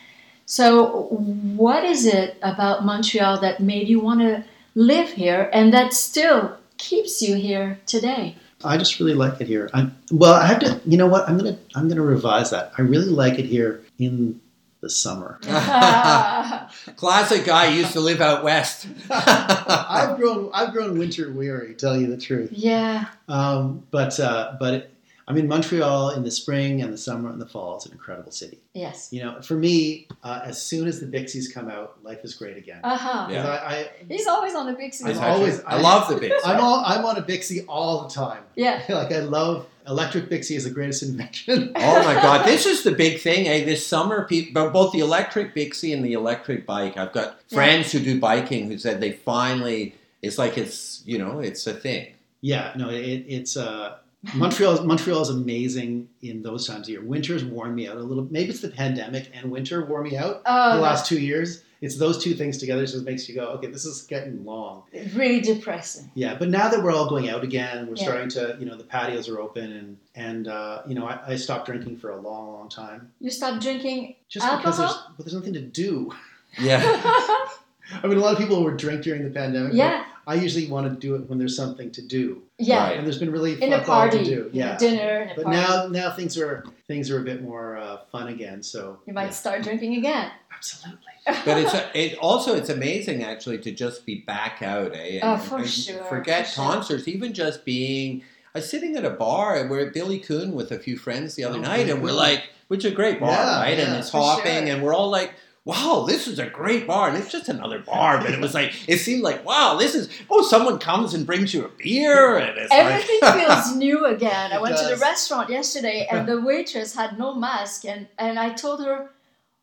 So 0.46 1.08
what 1.10 1.84
is 1.84 2.06
it 2.06 2.38
about 2.42 2.86
Montreal 2.86 3.42
that 3.42 3.60
made 3.60 3.88
you 3.90 4.00
want 4.00 4.22
to 4.22 4.44
live 4.76 5.10
here 5.10 5.50
and 5.52 5.74
that 5.74 5.94
still 5.94 6.58
keeps 6.78 7.22
you 7.22 7.36
here 7.36 7.80
today? 7.86 8.36
I 8.64 8.78
just 8.78 9.00
really 9.00 9.14
like 9.14 9.40
it 9.42 9.48
here. 9.48 9.70
I, 9.74 9.90
well, 10.12 10.34
I 10.34 10.46
have 10.48 10.60
to. 10.60 10.82
You 10.86 10.98
know 10.98 11.08
what? 11.08 11.28
I'm 11.30 11.38
gonna 11.38 11.58
I'm 11.76 11.88
gonna 11.90 12.02
revise 12.02 12.50
that. 12.52 12.72
I 12.78 12.82
really 12.82 13.06
like 13.10 13.38
it 13.40 13.46
here 13.46 13.84
in 14.00 14.40
the 14.82 14.90
summer. 14.90 15.40
Classic 16.96 17.46
guy 17.46 17.68
used 17.68 17.94
to 17.94 18.00
live 18.00 18.22
out 18.22 18.44
west. 18.44 18.88
I've 19.10 20.18
grown 20.18 20.50
I've 20.54 20.72
grown 20.74 20.98
winter 20.98 21.32
weary. 21.32 21.74
Tell 21.76 21.96
you 22.00 22.08
the 22.08 22.18
truth. 22.18 22.52
yeah. 22.52 23.06
Um, 23.28 23.86
but 23.92 24.20
uh, 24.20 24.56
but 24.60 24.74
it, 24.74 24.94
I 25.30 25.34
mean, 25.34 25.48
Montreal 25.50 26.12
in 26.12 26.24
the 26.24 26.32
spring 26.32 26.82
and 26.82 26.94
the 26.94 26.98
summer 26.98 27.30
and 27.30 27.42
the 27.42 27.46
fall 27.46 27.76
is 27.78 27.86
an 27.86 27.92
incredible 27.92 28.32
city. 28.32 28.60
Yes. 28.74 29.10
You 29.12 29.24
know, 29.24 29.42
for 29.42 29.56
me, 29.56 30.08
uh, 30.24 30.40
as 30.46 30.62
soon 30.62 30.88
as 30.88 31.02
the 31.02 31.06
Bixis 31.06 31.54
come 31.54 31.68
out, 31.70 32.02
life 32.02 32.20
is 32.24 32.34
great 32.34 32.56
again. 32.56 32.80
Uh 32.84 32.96
huh. 32.98 33.28
Yeah. 33.30 33.42
'Cause 33.44 33.50
I, 33.50 33.76
I, 33.76 33.90
He's 34.08 34.26
always 34.26 34.56
on 34.56 34.68
the 34.68 34.74
big 34.74 34.94
scene. 34.94 35.08
I'm 35.08 35.20
always- 35.20 35.62
I 35.66 35.82
love 35.82 36.08
the 36.08 36.16
big. 36.16 36.32
I'm 36.46 36.62
all, 36.62 36.82
I'm 36.86 37.04
on 37.04 37.18
a 37.18 37.22
Bixi 37.22 37.66
all 37.68 38.08
the 38.08 38.14
time. 38.14 38.44
Yeah. 38.56 38.82
like 38.90 39.12
I 39.12 39.20
love 39.20 39.66
electric 39.86 40.30
Bixi 40.30 40.56
is 40.56 40.64
the 40.64 40.70
greatest 40.70 41.04
invention. 41.04 41.74
Oh 41.76 42.04
my 42.06 42.14
God! 42.14 42.46
This 42.46 42.66
is 42.74 42.84
the 42.84 42.92
big 42.92 43.20
thing. 43.20 43.48
Eh? 43.50 43.66
This 43.66 43.86
summer, 43.86 44.26
people, 44.26 44.70
both 44.70 44.94
the 44.94 45.00
electric 45.00 45.54
Bixi 45.54 45.94
and 45.94 46.06
the 46.06 46.14
electric 46.14 46.66
bike. 46.66 46.96
I've 46.96 47.12
got 47.12 47.38
Yeah. 47.50 47.56
friends 47.58 47.92
who 47.92 48.00
do 48.00 48.18
biking 48.20 48.68
who 48.72 48.78
said 48.78 49.02
they 49.02 49.12
finally. 49.12 49.96
It's 50.22 50.38
like 50.38 50.58
it's 50.58 51.04
you 51.06 51.18
know 51.18 51.40
it's 51.40 51.68
a 51.68 51.74
thing. 51.74 52.14
Yeah, 52.40 52.72
no, 52.78 52.90
it, 52.90 53.26
it's 53.28 53.58
uh, 53.58 53.98
Montreal. 54.34 54.84
Montreal 54.84 55.22
is 55.22 55.30
amazing 55.30 56.10
in 56.22 56.42
those 56.42 56.68
times 56.68 56.88
of 56.88 56.90
year. 56.90 57.02
Winter's 57.02 57.46
worn 57.46 57.74
me 57.76 57.88
out 57.88 57.98
a 57.98 58.00
little. 58.02 58.28
Maybe 58.30 58.50
it's 58.50 58.62
the 58.62 58.70
pandemic 58.70 59.30
and 59.34 59.52
winter 59.52 59.86
wore 59.86 60.02
me 60.04 60.18
out 60.18 60.42
Oh, 60.46 60.76
the 60.76 60.82
last 60.82 61.06
two 61.06 61.20
years. 61.20 61.64
It's 61.80 61.98
those 61.98 62.22
two 62.24 62.34
things 62.34 62.58
together, 62.58 62.88
so 62.88 62.98
it 62.98 63.04
makes 63.04 63.30
you 63.30 63.36
go, 63.36 63.50
okay, 63.50 63.68
this 63.68 63.86
is 63.86 64.02
getting 64.02 64.44
long. 64.44 64.82
that's 64.92 65.14
really 65.14 65.42
depressing. 65.42 66.10
Yeah, 66.16 66.34
but 66.34 66.50
now 66.50 66.70
that 66.70 66.82
we're 66.82 66.92
all 66.92 67.08
going 67.08 67.30
out 67.30 67.44
again, 67.44 67.86
we're 67.86 67.96
Yeah. 67.98 68.04
starting 68.04 68.30
to, 68.30 68.58
you 68.60 68.66
know, 68.66 68.76
the 68.76 68.84
patios 68.84 69.30
are 69.30 69.40
open, 69.40 69.72
and 69.72 69.98
and 70.16 70.48
uh, 70.48 70.82
you 70.88 70.96
know, 70.96 71.06
I, 71.06 71.20
I 71.34 71.36
stopped 71.36 71.68
drinking 71.68 71.98
for 71.98 72.10
a 72.10 72.20
long, 72.20 72.52
long 72.54 72.68
time 72.70 73.12
You 73.22 73.30
stopped 73.30 73.62
drinking 73.62 74.16
just 74.28 74.44
because 74.46 74.78
there's 74.78 74.90
Alcohol? 74.90 75.14
but 75.18 75.26
there's 75.28 75.36
nothing 75.36 75.54
to 75.54 75.62
do. 75.62 76.12
Yeah. 76.60 76.82
I 78.04 78.08
mean, 78.08 78.18
a 78.18 78.22
lot 78.22 78.34
of 78.34 78.40
people 78.40 78.64
were 78.64 78.76
drink 78.76 79.04
during 79.04 79.24
the 79.24 79.30
pandemic. 79.30 79.70
but 79.74 79.78
yeah, 79.78 80.04
I 80.28 80.36
usually 80.36 80.68
want 80.68 80.88
to 80.94 81.00
do 81.00 81.16
it 81.16 81.30
when 81.30 81.40
there's 81.40 81.56
something 81.56 81.90
to 81.92 82.02
do, 82.02 82.44
yeah. 82.60 82.84
Right. 82.84 82.98
and 82.98 83.08
there's 83.08 83.18
been 83.18 83.32
really 83.32 83.62
In 83.64 83.72
a 83.74 83.82
party, 83.82 84.18
to 84.20 84.24
do. 84.26 84.50
Yeah, 84.52 84.78
dinner, 84.78 85.22
in 85.22 85.30
a 85.30 85.36
But 85.36 85.46
party. 85.46 85.58
now, 85.58 85.88
now 85.88 86.12
things 86.12 86.38
are 86.38 86.66
things 86.86 87.10
are 87.10 87.20
a 87.22 87.24
bit 87.24 87.42
more 87.42 87.78
uh, 87.78 87.98
fun 88.12 88.28
again. 88.28 88.62
So 88.62 89.00
you 89.08 89.14
might 89.14 89.26
yeah. 89.26 89.30
start 89.32 89.64
drinking 89.64 89.96
again. 89.96 90.30
absolutely. 90.54 91.00
but 91.26 91.58
it's 91.58 91.74
a, 91.82 91.90
it 91.98 92.18
also 92.20 92.56
it's 92.56 92.70
amazing 92.70 93.24
actually 93.24 93.58
to 93.60 93.72
just 93.72 94.06
be 94.06 94.16
back 94.28 94.62
out, 94.62 94.94
eh? 94.94 95.20
Oh, 95.24 95.38
for 95.38 95.66
sure, 95.66 96.04
Forget 96.04 96.48
for 96.48 96.54
sure. 96.54 96.64
concerts, 96.66 97.08
even 97.08 97.34
just 97.34 97.64
being. 97.64 98.24
I 98.54 98.60
was 98.60 98.70
sitting 98.70 98.96
at 98.98 99.06
a 99.06 99.12
bar 99.12 99.56
and 99.56 99.70
we're 99.70 99.86
at 99.86 99.94
Bily 99.94 100.20
Kun 100.20 100.54
with 100.54 100.72
a 100.72 100.80
few 100.80 100.98
friends 100.98 101.36
the 101.36 101.44
other 101.46 101.60
Oh, 101.60 101.62
night, 101.62 101.90
and 101.90 102.02
we're 102.04 102.12
like, 102.12 102.44
which 102.70 102.84
is 102.86 102.92
a 102.92 102.96
great 102.96 103.20
bar, 103.20 103.30
Yeah, 103.32 103.60
right? 103.62 103.78
And 103.80 103.94
yeah, 103.94 104.00
it's 104.00 104.10
for 104.10 104.18
hopping, 104.22 104.66
sure. 104.66 104.74
and 104.76 104.84
we're 104.84 104.94
all 104.96 105.10
like. 105.10 105.32
Wow, 105.68 106.06
this 106.08 106.30
is 106.30 106.40
a 106.40 106.46
great 106.46 106.88
bar, 106.88 107.10
and 107.10 107.18
it's 107.18 107.30
just 107.30 107.50
another 107.50 107.80
bar. 107.80 108.20
But 108.20 108.32
it 108.32 108.40
was 108.40 108.54
like 108.54 108.74
it 108.88 109.00
seemed 109.00 109.22
like 109.22 109.44
wow, 109.46 109.76
this 109.78 109.96
is 109.96 110.10
oh, 110.30 110.42
someone 110.42 110.80
comes 110.80 111.14
and 111.14 111.26
brings 111.26 111.54
you 111.54 111.66
a 111.66 111.68
beer, 111.68 112.38
and 112.38 112.58
it's 112.58 112.72
Everything 112.72 113.20
like, 113.22 113.46
feels 113.46 113.76
new 113.86 114.06
again. 114.06 114.54
I 114.54 114.62
went 114.62 114.78
to 114.78 114.86
the 114.86 114.96
restaurant 114.96 115.50
yesterday 115.50 116.08
and 116.10 116.26
the 116.32 116.40
waitress 116.40 116.96
had 116.96 117.20
no 117.20 117.36
mask 117.36 117.84
and, 117.84 118.08
and 118.18 118.40
I 118.40 118.54
told 118.54 118.80
her, 118.86 119.10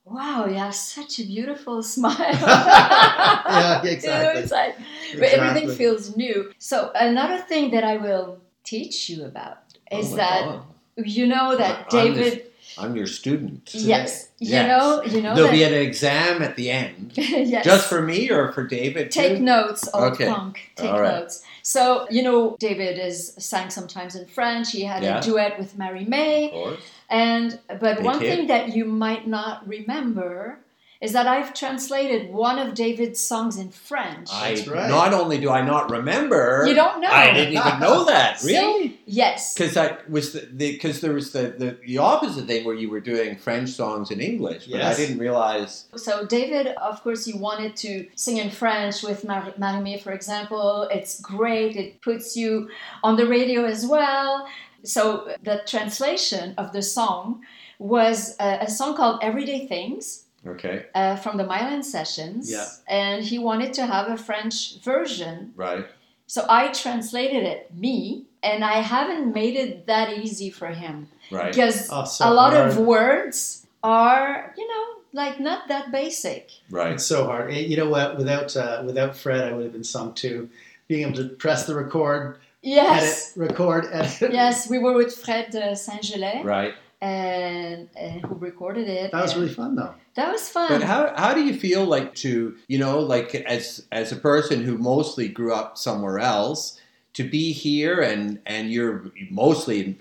Wow, 0.05 0.45
you 0.45 0.57
have 0.57 0.75
such 0.75 1.21
a 1.21 1.25
beautiful 1.25 1.83
smile. 1.83 2.19
Yeah, 2.19 3.83
You 3.83 3.87
know, 3.87 3.91
exactly. 3.91 4.43
it's 4.43 4.53
like, 4.53 4.77
but 5.19 5.29
everything 5.31 5.71
feels 5.75 6.15
new. 6.15 6.53
So 6.59 6.93
another 6.95 7.39
thing 7.39 7.71
that 7.71 7.85
I 7.85 7.97
will 7.97 8.41
teach 8.63 9.09
you 9.09 9.25
about 9.25 9.59
Oh 9.91 9.99
is 9.99 10.11
my 10.11 10.17
that 10.19 10.43
God. 10.45 10.63
you 11.07 11.27
know 11.27 11.57
that 11.57 11.87
I'm 11.91 12.13
David 12.15 12.51
I'm 12.79 12.97
your 12.97 13.07
student. 13.07 13.71
Yes. 13.73 14.29
You 14.39 14.51
Yes. 14.51 14.69
know 14.69 15.03
you 15.05 15.23
know 15.23 15.35
There'll 15.35 15.51
be 15.51 15.63
an 15.63 15.73
exam 15.75 16.43
at 16.43 16.57
the 16.57 16.71
end, 16.71 17.13
yes. 17.17 17.65
just 17.65 17.89
for 17.89 18.03
me 18.03 18.31
or 18.31 18.53
for 18.53 18.67
David. 18.67 19.11
Take 19.11 19.39
too? 19.39 19.43
notes, 19.45 19.89
old 19.95 20.13
Okay. 20.15 20.27
punk. 20.27 20.71
Take 20.77 20.91
right. 20.93 21.21
notes. 21.21 21.43
So, 21.63 22.07
you 22.11 22.23
know, 22.23 22.57
David 22.61 22.99
is 22.99 23.33
sang 23.39 23.71
sometimes 23.71 24.15
in 24.17 24.27
French. 24.27 24.73
He 24.73 24.83
had 24.83 25.03
Yeah. 25.03 25.19
a 25.19 25.23
duet 25.23 25.59
with 25.59 25.79
Marie-Mai. 25.79 26.47
Of 26.47 26.51
course. 26.53 26.81
And 27.09 27.59
but 27.81 28.03
one 28.03 28.19
thing 28.19 28.49
that 28.49 28.75
you 28.77 28.85
might 28.85 29.27
not 29.27 29.67
remember 29.67 30.59
is 31.05 31.13
that 31.13 31.27
I've 31.27 31.53
translated 31.53 32.33
one 32.33 32.59
of 32.59 32.73
David's 32.73 33.21
songs 33.21 33.59
in 33.59 33.69
French. 33.69 34.31
I 34.33 34.55
right. 34.67 34.89
not 34.89 35.13
only 35.13 35.39
do 35.39 35.51
I 35.51 35.61
not 35.61 35.91
remember, 35.91 36.65
you 36.67 36.75
don't 36.75 37.03
know. 37.03 37.11
I 37.11 37.31
didn't 37.31 37.53
even 37.53 37.79
know 37.79 38.07
that. 38.07 38.41
See? 38.41 38.57
Really? 38.57 38.99
Yes. 39.05 39.53
Because 39.53 39.75
that 39.75 40.09
was 40.09 40.33
the 40.33 40.47
because 40.73 41.03
there 41.03 41.13
was 41.13 41.33
the, 41.33 41.55
the 41.59 41.77
the 41.87 41.99
opposite 41.99 42.47
thing 42.47 42.65
where 42.65 42.75
you 42.75 42.89
were 42.89 43.01
doing 43.01 43.37
French 43.37 43.69
songs 43.69 44.11
in 44.11 44.19
English, 44.19 44.67
but 44.67 44.81
I 44.81 44.95
didn't 44.95 45.19
realize. 45.19 45.85
So 45.95 46.25
David, 46.25 46.69
of 46.69 47.03
course, 47.03 47.27
you 47.27 47.37
wanted 47.37 47.77
to 47.77 48.09
sing 48.15 48.39
in 48.39 48.51
French 48.51 49.03
with 49.03 49.27
Mar- 49.27 49.53
Marie-Mai, 49.59 49.99
for 49.99 50.13
example. 50.13 50.89
It's 50.91 51.21
great. 51.21 51.77
It 51.77 52.01
puts 52.01 52.35
you 52.35 52.71
on 53.03 53.17
the 53.17 53.27
radio 53.27 53.67
as 53.67 53.85
well. 53.85 54.49
So 54.85 55.35
the 55.43 55.61
translation 55.67 56.55
of 56.57 56.73
the 56.73 56.81
song 56.81 57.43
was 57.79 58.37
a, 58.41 58.61
a 58.63 58.71
song 58.71 58.97
called 58.97 59.19
Everyday 59.23 59.67
Things. 59.67 60.24
Okay, 60.47 60.87
Uh, 60.95 61.17
from 61.17 61.37
the 61.39 61.45
Milan 61.45 61.83
sessions, 61.83 62.51
Yeah. 62.51 62.67
and 62.89 63.25
he 63.25 63.39
wanted 63.39 63.73
to 63.75 63.87
have 63.87 64.09
a 64.09 64.17
French 64.17 64.79
version, 64.83 65.53
right. 65.57 65.87
so 66.27 66.45
I 66.49 66.69
translated 66.69 67.43
it 67.45 67.71
me, 67.75 68.25
and 68.43 68.65
I 68.65 68.81
haven't 68.83 69.33
made 69.35 69.57
it 69.57 69.87
that 69.87 70.13
easy 70.19 70.51
for 70.51 70.69
him 70.69 71.09
Right. 71.31 71.53
because 71.55 71.89
Oh, 71.91 72.05
so 72.05 72.29
a 72.29 72.33
lot 72.33 72.53
hard. 72.53 72.69
of 72.71 72.79
words 72.79 73.67
are, 73.83 74.53
you 74.59 74.67
know, 74.69 74.85
like 75.13 75.41
not 75.41 75.69
that 75.69 75.91
basic. 75.93 76.51
Right. 76.71 76.93
It's 76.95 77.07
so 77.07 77.25
hard. 77.25 77.51
Eh, 77.53 77.61
You 77.71 77.77
know 77.77 77.89
what? 77.89 78.17
Without 78.19 78.57
uh, 78.57 78.83
without 78.85 79.17
Fred, 79.17 79.43
I 79.49 79.53
would 79.53 79.63
have 79.65 79.73
been 79.73 79.85
sunk 79.85 80.17
too. 80.17 80.49
Being 80.89 81.03
able 81.07 81.17
to 81.23 81.29
press 81.29 81.65
the 81.67 81.75
record, 81.75 82.39
Yes. 82.63 83.33
edit, 83.33 83.49
record, 83.51 83.87
edit. 83.93 84.33
Yes, 84.33 84.69
we 84.69 84.79
were 84.79 84.93
with 84.95 85.15
Fred 85.25 85.55
uh, 85.55 85.75
Saint-Gelais, 85.75 86.43
Right. 86.45 86.75
And, 87.05 87.89
and 87.97 88.21
who 88.25 88.35
recorded 88.37 88.89
it. 88.89 89.13
That 89.13 89.23
was 89.23 89.37
really 89.37 89.53
fun, 89.53 89.77
though. 89.77 89.95
that 90.15 90.33
was 90.33 90.49
fun. 90.49 90.69
But 90.69 90.83
how 90.83 91.13
how 91.17 91.35
do 91.35 91.43
you 91.45 91.55
feel 91.55 91.85
like 91.85 92.15
to 92.17 92.57
you 92.69 92.79
know 92.79 93.01
like 93.01 93.35
as 93.35 93.85
as 93.93 94.13
a 94.13 94.17
person 94.17 94.65
who 94.65 94.79
mostly 94.79 95.29
grew 95.29 95.53
up 95.53 95.77
somewhere 95.77 96.19
else 96.19 96.81
to 97.15 97.23
be 97.23 97.53
here 97.53 98.01
and 98.01 98.41
and 98.47 98.73
you're 98.73 99.05
mostly 99.31 99.81
in, 99.85 99.97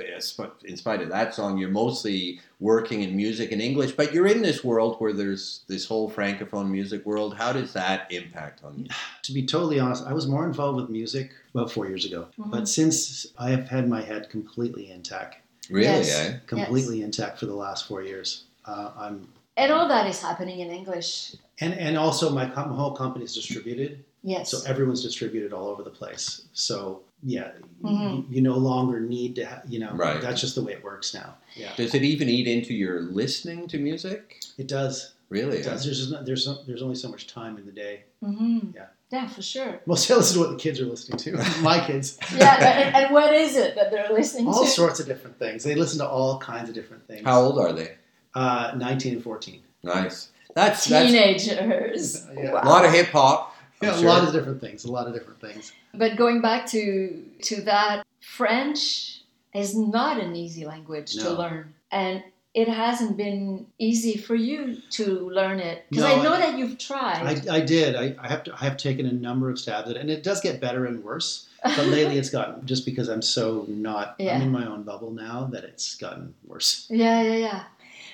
in 0.65 0.77
spite 0.77 1.01
of 1.01 1.09
that 1.09 1.35
song 1.35 1.57
you're 1.59 1.69
mostly 1.69 2.39
working 2.59 3.03
in 3.03 3.15
music 3.15 3.51
in 3.51 3.61
English 3.61 3.91
but 3.91 4.13
you're 4.13 4.25
in 4.25 4.41
this 4.41 4.63
world 4.63 4.95
where 4.99 5.13
there's 5.13 5.61
this 5.67 5.85
whole 5.85 6.09
francophone 6.09 6.69
music 6.69 7.05
world 7.05 7.35
how 7.35 7.53
does 7.53 7.73
that 7.73 8.11
impact 8.11 8.63
on 8.63 8.79
you 8.79 8.85
To 9.23 9.31
be 9.31 9.45
totally 9.45 9.79
honest, 9.79 10.03
I 10.05 10.13
was 10.13 10.27
more 10.27 10.45
involved 10.45 10.77
with 10.81 10.89
music 10.89 11.31
about 11.53 11.71
four 11.71 11.87
years 11.87 12.03
ago. 12.03 12.27
Mhm. 12.39 12.51
But 12.51 12.67
since 12.67 13.27
I 13.37 13.51
have 13.51 13.69
had 13.69 13.87
my 13.87 14.01
head 14.01 14.29
completely 14.29 14.89
in 14.91 15.01
tech, 15.01 15.42
really 15.69 15.85
Yes. 15.85 16.09
eh 16.19 16.37
completely 16.47 17.01
in 17.01 17.11
tech 17.11 17.37
for 17.37 17.45
the 17.45 17.55
last 17.55 17.87
four 17.87 18.03
years, 18.03 18.43
uh, 18.65 18.91
I'm 18.97 19.27
and 19.55 19.71
all 19.71 19.87
that 19.87 20.07
is 20.07 20.19
happening 20.21 20.59
in 20.59 20.69
English. 20.71 21.35
and 21.61 21.73
and 21.73 21.97
also 21.97 22.29
my, 22.29 22.49
com- 22.49 22.69
my 22.71 22.75
whole 22.75 22.95
company 22.95 23.23
is 23.25 23.33
distributed, 23.35 24.03
Yes. 24.23 24.49
so 24.51 24.57
everyone's 24.65 25.03
distributed 25.03 25.53
all 25.53 25.67
over 25.67 25.83
the 25.83 25.91
place. 26.01 26.41
So 26.53 27.01
yeah, 27.25 27.51
Mhm. 27.83 28.11
you, 28.29 28.35
you 28.35 28.41
no 28.41 28.57
longer 28.57 28.99
need 28.99 29.35
to, 29.35 29.45
ha- 29.45 29.61
you 29.67 29.79
know, 29.79 29.91
Right. 29.93 30.19
that's 30.21 30.41
just 30.41 30.55
the 30.55 30.63
way 30.63 30.73
it 30.73 30.83
works 30.83 31.13
now. 31.13 31.35
Yeah, 31.55 31.71
does 31.77 31.93
it 31.93 32.03
even 32.03 32.27
eat 32.29 32.47
into 32.47 32.73
your 32.73 33.01
listening 33.01 33.67
to 33.69 33.77
music 33.77 34.41
it 34.57 34.67
does. 34.67 35.13
really 35.29 35.57
It 35.59 35.65
eh? 35.65 35.69
does. 35.69 35.83
There's 35.85 35.99
just 35.99 36.11
not, 36.11 36.25
there's 36.25 36.45
no, 36.47 36.53
there's 36.67 36.81
only 36.81 36.95
so 36.95 37.09
much 37.09 37.27
time 37.27 37.57
in 37.57 37.65
the 37.65 37.71
day. 37.71 38.03
hmm 38.21 38.59
Yeah. 38.75 38.87
Yeah, 39.13 39.27
for 39.27 39.43
sure. 39.43 39.79
Mostly 39.85 40.15
I 40.15 40.17
listen 40.17 40.33
to 40.35 40.39
what 40.47 40.49
the 40.49 40.57
kids 40.57 40.79
are 40.81 40.85
listening 40.85 41.19
to. 41.19 41.61
My 41.61 41.85
kids. 41.85 42.17
Yeah, 42.35 42.55
and, 42.55 42.95
and 42.95 43.13
what 43.13 43.31
is 43.31 43.55
it 43.55 43.75
that 43.75 43.91
they're 43.91 44.09
listening 44.11 44.47
all 44.47 44.53
to? 44.53 44.59
All 44.61 44.65
sorts 44.65 44.99
of 44.99 45.05
different 45.05 45.37
things. 45.37 45.63
They 45.63 45.75
listen 45.75 45.99
to 45.99 46.07
all 46.07 46.39
kinds 46.39 46.67
of 46.67 46.73
different 46.73 47.05
things. 47.07 47.21
how 47.23 47.41
old 47.41 47.59
are 47.59 47.71
they 47.71 47.91
Uh, 48.33 48.73
19 48.75 49.13
and 49.13 49.23
14. 49.23 49.61
nice 49.83 50.29
that's 50.55 50.85
that's 50.85 51.11
Teenagers. 51.11 52.25
Yeah. 52.35 52.51
a 52.63 52.65
lot 52.67 52.85
of 52.85 52.91
hip 52.91 53.07
hop 53.07 53.55
I'm 53.81 53.89
Yeah, 53.89 53.99
a 53.99 54.01
lot 54.01 54.23
of 54.27 54.33
different 54.33 54.59
things. 54.61 54.85
A 54.85 54.91
lot 54.91 55.05
of 55.07 55.13
different 55.13 55.39
things. 55.41 55.73
But 55.93 56.15
going 56.17 56.41
back 56.41 56.65
to 56.67 57.23
to 57.49 57.61
that, 57.63 58.03
French 58.19 59.21
is 59.53 59.75
not 59.77 60.19
an 60.19 60.35
easy 60.35 60.65
language 60.65 61.13
to 61.17 61.29
learn, 61.29 61.73
and 61.91 62.23
it 62.53 62.67
hasn't 62.67 63.17
been 63.17 63.65
easy 63.79 64.15
for 64.17 64.35
you 64.35 64.77
to 64.91 65.29
learn 65.29 65.59
it 65.59 65.85
because 65.89 66.03
No, 66.05 66.15
I 66.19 66.23
know 66.23 66.33
I- 66.33 66.39
that 66.39 66.57
you've 66.57 66.77
tried. 66.77 67.47
I, 67.49 67.55
I 67.55 67.59
did. 67.61 67.95
I, 67.95 68.15
I 68.19 68.27
have 68.27 68.43
to. 68.45 68.53
I 68.53 68.63
have 68.63 68.77
taken 68.77 69.05
a 69.05 69.11
number 69.11 69.49
of 69.49 69.57
stabs 69.59 69.89
at 69.89 69.95
it, 69.95 69.99
and 69.99 70.09
it 70.09 70.21
does 70.23 70.39
get 70.41 70.61
better 70.61 70.85
and 70.85 71.03
worse. 71.03 71.47
But 71.63 71.87
lately, 71.87 72.17
it's 72.17 72.29
gotten 72.29 72.65
just 72.65 72.85
because 72.85 73.09
I'm 73.09 73.21
so 73.21 73.65
not. 73.67 74.15
Yeah. 74.19 74.35
I'm 74.35 74.43
in 74.43 74.51
my 74.51 74.67
own 74.67 74.83
bubble 74.83 75.11
now 75.11 75.45
that 75.51 75.63
it's 75.63 75.95
gotten 75.95 76.33
worse. 76.45 76.85
Yeah, 76.89 77.21
yeah, 77.23 77.35
yeah. 77.35 77.63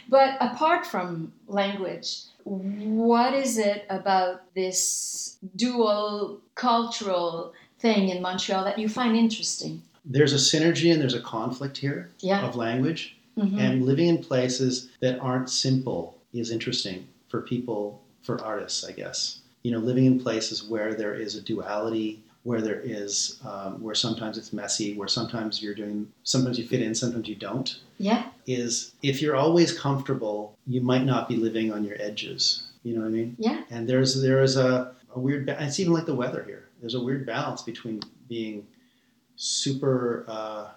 But 0.07 0.37
apart 0.39 0.85
from 0.87 1.33
language, 1.47 2.21
what 2.43 3.33
is 3.33 3.57
it 3.57 3.85
about 3.89 4.41
this 4.55 5.37
dual 5.55 6.39
cultural 6.55 7.53
thing 7.79 8.09
in 8.09 8.21
Montreal 8.21 8.63
that 8.63 8.79
you 8.79 8.89
find 8.89 9.15
interesting? 9.15 9.81
There's 10.05 10.33
a 10.33 10.37
synergy 10.37 10.91
and 10.91 10.99
there's 11.01 11.13
a 11.13 11.21
conflict 11.21 11.77
here 11.77 12.09
Yeah. 12.21 12.43
of 12.47 12.55
language, 12.55 13.15
Mhm. 13.39 13.57
and 13.59 13.85
living 13.85 14.07
in 14.07 14.17
places 14.19 14.89
that 14.99 15.19
aren't 15.19 15.49
simple 15.49 16.15
is 16.33 16.51
interesting 16.51 17.07
for 17.29 17.41
people, 17.41 18.01
for 18.23 18.39
artists, 18.43 18.83
I 18.83 18.91
guess. 18.91 19.39
You 19.63 19.71
know, 19.71 19.79
living 19.79 20.05
in 20.05 20.19
places 20.19 20.63
where 20.63 20.93
there 20.93 21.13
is 21.13 21.35
a 21.35 21.41
duality, 21.41 22.21
where 22.43 22.61
there 22.61 22.79
is 22.83 23.39
um, 23.45 23.81
where 23.81 23.95
sometimes 23.95 24.37
it's 24.37 24.53
messy, 24.53 24.93
where 24.95 25.07
sometimes 25.07 25.61
you're 25.61 25.75
doing 25.75 26.07
sometimes 26.23 26.57
you 26.57 26.65
fit 26.65 26.81
in, 26.81 26.95
sometimes 26.95 27.27
you 27.27 27.35
don't. 27.35 27.77
Yeah. 27.97 28.29
Is 28.47 28.93
if 29.03 29.21
you're 29.21 29.35
always 29.35 29.77
comfortable, 29.77 30.55
you 30.65 30.81
might 30.81 31.05
not 31.05 31.27
be 31.27 31.35
living 31.35 31.71
on 31.73 31.83
your 31.83 31.97
edges. 31.99 32.63
You 32.83 32.93
know 32.95 33.01
what 33.01 33.07
I 33.07 33.11
mean? 33.11 33.35
Yeah. 33.37 33.63
And 33.69 33.87
there's 33.89 34.21
there 34.21 34.41
is 34.41 34.55
a, 34.55 34.93
a 35.13 35.19
weird. 35.19 35.45
Ba- 35.45 35.57
it's 35.61 35.79
even 35.79 35.93
like 35.93 36.05
the 36.05 36.15
weather 36.15 36.43
here. 36.47 36.63
There's 36.79 36.95
a 36.95 37.03
weird 37.03 37.25
balance 37.25 37.61
between 37.61 38.01
being 38.29 38.65
super, 39.35 40.25
uh, 40.27 40.67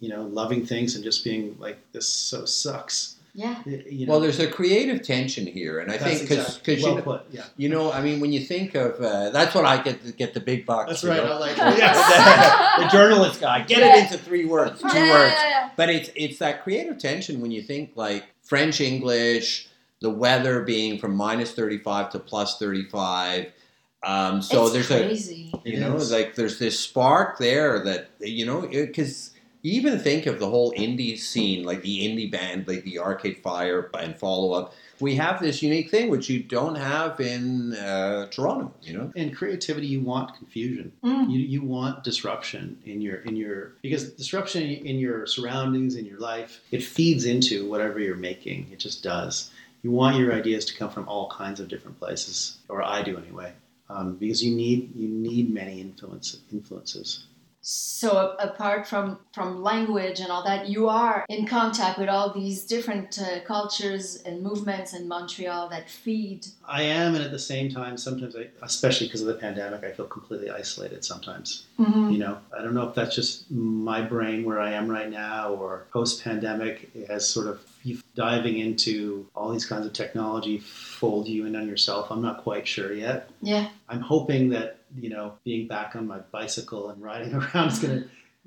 you 0.00 0.08
know, 0.08 0.22
loving 0.24 0.64
things 0.66 0.94
and 0.94 1.04
just 1.04 1.24
being 1.24 1.56
like 1.58 1.78
this 1.92 2.08
so 2.08 2.44
sucks. 2.44 3.16
Yeah. 3.34 3.62
You 3.66 4.06
know, 4.06 4.12
Well, 4.12 4.20
there's 4.20 4.40
a 4.40 4.48
creative 4.50 5.02
tension 5.02 5.46
here, 5.46 5.78
and 5.78 5.92
I 5.92 5.96
that's 5.96 6.04
think 6.18 6.28
because 6.28 6.56
exactly- 6.58 6.74
you 6.76 6.84
well 6.86 6.94
know, 6.96 7.02
put, 7.02 7.20
yeah. 7.30 7.44
you 7.56 7.68
know, 7.68 7.92
I 7.92 8.02
mean, 8.02 8.18
when 8.18 8.32
you 8.32 8.40
think 8.40 8.74
of 8.74 9.00
uh, 9.00 9.30
that's 9.30 9.54
what 9.54 9.64
I 9.64 9.80
get 9.80 10.04
to 10.04 10.12
get 10.12 10.34
the 10.34 10.40
big 10.40 10.66
bucks. 10.66 10.90
That's 10.90 11.04
right. 11.04 11.22
know? 11.22 11.34
I 11.34 11.38
like 11.38 11.56
the, 11.56 12.84
the 12.84 12.88
journalist 12.90 13.40
guy. 13.40 13.62
Get 13.62 13.78
Yeah. 13.78 13.96
it 13.96 14.04
into 14.12 14.18
three 14.24 14.44
words, 14.44 14.80
two 14.82 14.88
Yeah, 14.88 15.10
words. 15.12 15.34
yeah, 15.36 15.48
yeah. 15.48 15.70
But 15.76 15.88
it's 15.90 16.10
it's 16.16 16.38
that 16.38 16.64
creative 16.64 16.98
tension 16.98 17.40
when 17.40 17.50
you 17.52 17.62
think 17.62 17.92
like 17.94 18.24
French 18.42 18.80
English, 18.80 19.68
the 20.00 20.10
weather 20.10 20.62
being 20.62 20.98
from 20.98 21.14
minus 21.14 21.52
thirty 21.52 21.78
five 21.78 22.10
to 22.12 22.18
plus 22.18 22.58
thirty 22.58 22.84
five. 22.84 23.52
Um, 24.02 24.42
so 24.42 24.64
it's 24.64 24.72
there's 24.72 24.86
crazy. 24.88 25.52
a 25.64 25.68
you 25.68 25.76
It 25.76 25.80
know 25.80 25.94
is. 25.96 26.10
like 26.10 26.34
there's 26.34 26.58
this 26.58 26.78
spark 26.80 27.38
there 27.38 27.84
that 27.84 28.08
you 28.20 28.46
know 28.46 28.62
because 28.62 29.30
you 29.34 29.37
even 29.62 29.98
think 29.98 30.26
of 30.26 30.38
the 30.38 30.48
whole 30.48 30.72
indie 30.72 31.18
scene 31.18 31.64
like 31.64 31.82
the 31.82 32.06
indie 32.06 32.30
band 32.30 32.66
like 32.68 32.84
the 32.84 32.98
Arcade 32.98 33.38
Fire 33.38 33.90
and 33.98 34.16
follow 34.16 34.52
up. 34.52 34.74
We 35.00 35.14
have 35.16 35.40
this 35.40 35.62
unique 35.62 35.90
thing 35.90 36.10
which 36.10 36.28
you 36.28 36.42
don't 36.42 36.74
have 36.74 37.20
in 37.20 37.74
uh, 37.74 38.26
Toronto. 38.30 38.72
You 38.82 38.94
know. 38.98 39.12
in 39.14 39.34
creativity 39.34 39.86
you 39.86 40.00
want 40.00 40.36
confusion 40.36 40.92
Mm. 41.04 41.30
you, 41.30 41.38
you 41.40 41.62
want 41.62 42.02
disruption 42.04 42.78
in 42.84 43.00
your 43.00 43.16
in 43.16 43.36
your 43.36 43.72
because 43.82 44.10
disruption 44.10 44.62
in 44.62 44.98
your 44.98 45.26
surroundings 45.26 45.94
in 45.96 46.04
your 46.06 46.18
life 46.18 46.60
it 46.70 46.82
feeds 46.82 47.24
into 47.24 47.68
whatever 47.68 48.00
you're 48.00 48.16
making 48.16 48.68
it 48.72 48.78
just 48.78 49.02
does 49.02 49.50
you 49.82 49.90
want 49.92 50.16
your 50.16 50.32
ideas 50.32 50.64
to 50.66 50.74
come 50.76 50.90
from 50.90 51.08
all 51.08 51.30
kinds 51.30 51.60
of 51.60 51.68
different 51.68 51.98
places 51.98 52.58
or 52.68 52.82
i 52.82 53.02
do 53.02 53.16
anyway 53.16 53.52
um, 53.90 54.16
because 54.16 54.42
you 54.42 54.54
need 54.54 54.94
you 54.96 55.08
need 55.08 55.52
many 55.52 55.80
influence, 55.80 56.38
influences 56.52 57.24
So 57.60 58.36
apart 58.38 58.86
from 58.86 59.18
from 59.32 59.62
language 59.62 60.20
and 60.20 60.30
all 60.30 60.44
that, 60.44 60.68
you 60.68 60.88
are 60.88 61.26
in 61.28 61.46
contact 61.46 61.98
with 61.98 62.08
all 62.08 62.32
these 62.32 62.64
different 62.64 63.18
uh, 63.18 63.40
cultures 63.44 64.16
and 64.24 64.42
movements 64.42 64.94
in 64.94 65.06
Montreal 65.08 65.68
that 65.68 65.90
feed. 65.90 66.46
i 66.66 66.82
am 66.82 67.14
and 67.14 67.24
at 67.24 67.30
the 67.30 67.38
same 67.38 67.70
time 67.72 67.96
sometimes 67.96 68.36
I, 68.36 68.48
especially 68.62 69.06
because 69.06 69.22
of 69.22 69.26
the 69.28 69.34
pandemic 69.34 69.82
i 69.84 69.90
feel 69.90 70.06
completely 70.06 70.50
isolated 70.50 71.02
sometimes 71.04 71.64
Mhm. 71.78 72.12
you 72.12 72.18
know 72.18 72.38
i 72.56 72.62
don't 72.62 72.74
know 72.74 72.86
if 72.88 72.94
that's 72.94 73.14
just 73.14 73.50
my 73.50 74.00
brain 74.02 74.44
where 74.44 74.60
i 74.60 74.70
am 74.72 74.86
right 74.88 75.10
now 75.10 75.54
or 75.54 75.86
post-pandemic 75.92 76.90
has 77.08 77.26
sort 77.28 77.46
of 77.46 77.60
diving 78.14 78.58
into 78.58 79.26
all 79.34 79.50
these 79.50 79.64
kinds 79.66 79.86
of 79.86 79.92
technology 79.94 80.58
fold 80.58 81.26
you 81.28 81.46
in 81.46 81.56
on 81.56 81.66
yourself 81.66 82.10
i'm 82.10 82.20
not 82.22 82.42
quite 82.42 82.66
sure 82.68 82.92
yet 82.92 83.30
Yeah. 83.42 83.68
i'm 83.88 84.00
hoping 84.00 84.50
that 84.50 84.77
you 84.96 85.08
know 85.10 85.34
being 85.44 85.66
back 85.68 85.94
on 85.96 86.06
my 86.06 86.18
bicycle 86.18 86.90
and 86.90 87.02
riding 87.02 87.34
around 87.54 87.68
is 87.68 87.78
gonna 87.78 88.04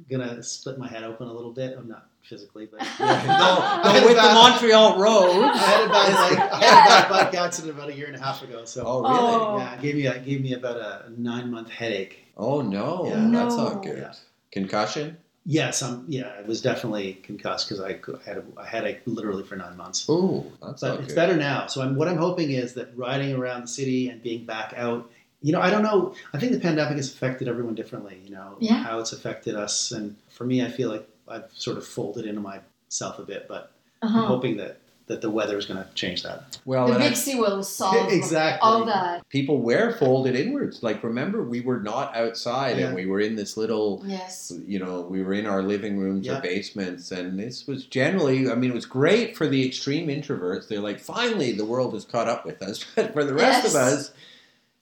gonna 0.10 0.42
split 0.44 0.78
my 0.78 0.88
head 0.88 1.04
open 1.04 1.28
a 1.28 1.34
little 1.34 1.52
bit 1.52 1.78
i'm 1.78 1.88
not 1.88 2.08
physically 2.24 2.68
but 2.68 2.80
No, 2.80 3.06
I 3.08 3.82
no, 3.84 3.90
had 3.92 4.04
a 4.04 4.06
with 4.06 4.16
the 4.16 4.22
Montreal 4.22 5.00
road. 5.00 5.44
I 5.44 5.58
had 5.58 5.86
a 5.86 5.90
bad 5.90 6.14
bike, 6.14 6.52
I 6.54 6.58
had 6.64 6.86
a 6.86 6.90
bad 6.90 7.10
bike 7.10 7.34
accident 7.36 7.74
about 7.76 7.90
a 7.90 7.94
year 7.96 8.08
and 8.08 8.16
a 8.16 8.20
half 8.20 8.42
ago 8.44 8.64
so 8.66 8.84
Oh 8.86 9.02
really? 9.02 9.16
Oh. 9.36 9.58
yeah 9.58 9.74
it 9.76 9.82
gave 9.82 9.96
me 9.96 10.08
it 10.08 10.26
gave 10.26 10.42
me 10.42 10.54
about 10.54 10.78
a 10.78 11.12
nine 11.18 11.50
month 11.52 11.70
headache 11.70 12.26
Oh 12.38 12.62
no, 12.62 13.06
Yeah. 13.08 13.28
that's 13.30 13.56
not 13.58 13.84
good. 13.84 13.98
Yeah. 14.00 14.14
Concussion. 14.52 15.18
Yes, 15.46 15.82
I'm, 15.84 16.06
yeah, 16.08 16.32
I 16.38 16.42
was 16.44 16.62
definitely 16.62 17.14
concussed 17.24 17.68
because 17.68 17.84
I 17.84 18.00
had 18.26 18.38
a, 18.38 18.44
I 18.58 18.66
had 18.66 18.86
a 18.86 19.00
literally 19.06 19.44
for 19.44 19.56
nine 19.56 19.76
months. 19.76 20.06
Oh, 20.08 20.46
that's 20.64 20.82
But 20.82 20.88
not 20.90 21.00
it's 21.00 21.08
good. 21.10 21.16
better 21.16 21.36
now. 21.36 21.68
So 21.68 21.82
I'm, 21.82 21.96
what 21.96 22.08
I'm 22.08 22.18
hoping 22.18 22.52
is 22.52 22.74
that 22.76 22.96
riding 22.96 23.36
around 23.36 23.64
the 23.64 23.68
city 23.68 24.10
and 24.10 24.22
being 24.24 24.46
back 24.46 24.74
out. 24.78 25.10
You 25.42 25.52
know, 25.54 25.62
I 25.62 25.70
don't 25.70 25.84
know. 25.84 26.14
I 26.34 26.40
think 26.40 26.52
the 26.52 26.60
pandemic 26.60 26.98
has 26.98 27.12
affected 27.12 27.48
everyone 27.48 27.76
differently. 27.76 28.22
You 28.26 28.32
know, 28.36 28.58
Yeah. 28.60 28.84
how 28.84 29.00
it's 29.00 29.12
affected 29.14 29.56
us, 29.56 29.92
and 29.92 30.16
for 30.30 30.46
me, 30.46 30.64
I 30.64 30.70
feel 30.70 30.90
like 30.90 31.08
I've 31.28 31.46
sort 31.54 31.78
of 31.78 31.86
folded 31.88 32.26
into 32.26 32.42
myself 32.42 33.18
a 33.20 33.24
bit. 33.24 33.48
But 33.48 33.72
I'm 34.02 34.10
Uh-huh. 34.10 34.26
hoping 34.28 34.58
that 34.58 34.78
that 35.08 35.20
the 35.20 35.30
weather 35.30 35.58
is 35.58 35.66
going 35.66 35.84
to 35.84 35.90
change 35.94 36.24
that. 36.24 36.58
Well, 36.64 36.88
The 36.88 36.94
and 36.94 37.04
I- 37.04 37.10
big 37.10 37.18
C 37.18 37.36
will 37.36 37.64
solve 37.64 38.14
Exactly. 38.14 38.60
all 38.62 38.86
that. 38.86 39.28
people 39.28 39.58
were 39.60 39.92
folded 39.92 40.38
inwards. 40.38 40.84
Like 40.84 41.04
remember, 41.04 41.44
we 41.44 41.60
were 41.60 41.82
not 41.82 42.16
outside, 42.16 42.78
Yeah. 42.78 42.86
and 42.86 42.96
we 42.96 43.06
were 43.08 43.20
in 43.20 43.36
this 43.36 43.58
little. 43.58 44.02
Yes. 44.06 44.54
You 44.66 44.80
know, 44.80 45.02
we 45.02 45.22
were 45.22 45.34
in 45.34 45.48
our 45.48 45.64
living 45.64 45.98
rooms 46.00 46.28
Yeah. 46.28 46.38
or 46.38 46.42
basements, 46.42 47.12
and 47.12 47.38
this 47.38 47.68
was 47.68 47.84
generally. 47.86 48.50
I 48.50 48.56
mean, 48.56 48.72
it 48.72 48.74
was 48.76 48.86
great 48.86 49.36
for 49.36 49.48
the 49.48 49.66
extreme 49.68 50.08
introverts. 50.08 50.70
They're 50.70 50.80
like, 50.80 51.00
finally, 51.02 51.52
the 51.52 51.66
world 51.66 51.94
has 51.94 52.06
caught 52.06 52.30
up 52.30 52.46
with 52.46 52.62
us. 52.62 52.86
But 52.96 53.12
for 53.12 53.26
the 53.26 53.34
rest 53.34 53.68
of 53.68 53.76
us, 53.76 54.12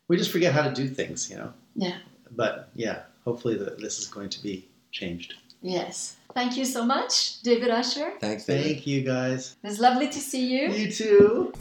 We 0.10 0.18
just 0.18 0.32
forget 0.32 0.54
how 0.54 0.64
to 0.64 0.74
do 0.74 0.90
things. 0.90 1.30
You 1.30 1.38
know. 1.38 1.54
Yeah. 1.76 1.98
But 2.36 2.70
yeah, 2.76 3.04
hopefully 3.24 3.56
the, 3.56 3.72
this 3.80 4.00
is 4.00 4.08
going 4.08 4.30
to 4.30 4.44
be 4.44 4.68
changed. 4.92 5.36
Yes. 5.62 6.18
Thank 6.34 6.58
you 6.58 6.66
so 6.66 6.86
much, 6.86 7.42
David 7.42 7.70
Usher. 7.70 8.12
thanks. 8.20 8.46
David. 8.46 8.66
Thank 8.66 8.88
you 8.88 9.02
guys. 9.02 9.56
It 9.64 9.68
was 9.68 9.80
lovely 9.80 10.08
to 10.10 10.20
see 10.20 10.46
you. 10.46 10.70
You 10.72 10.92
too. 10.92 11.54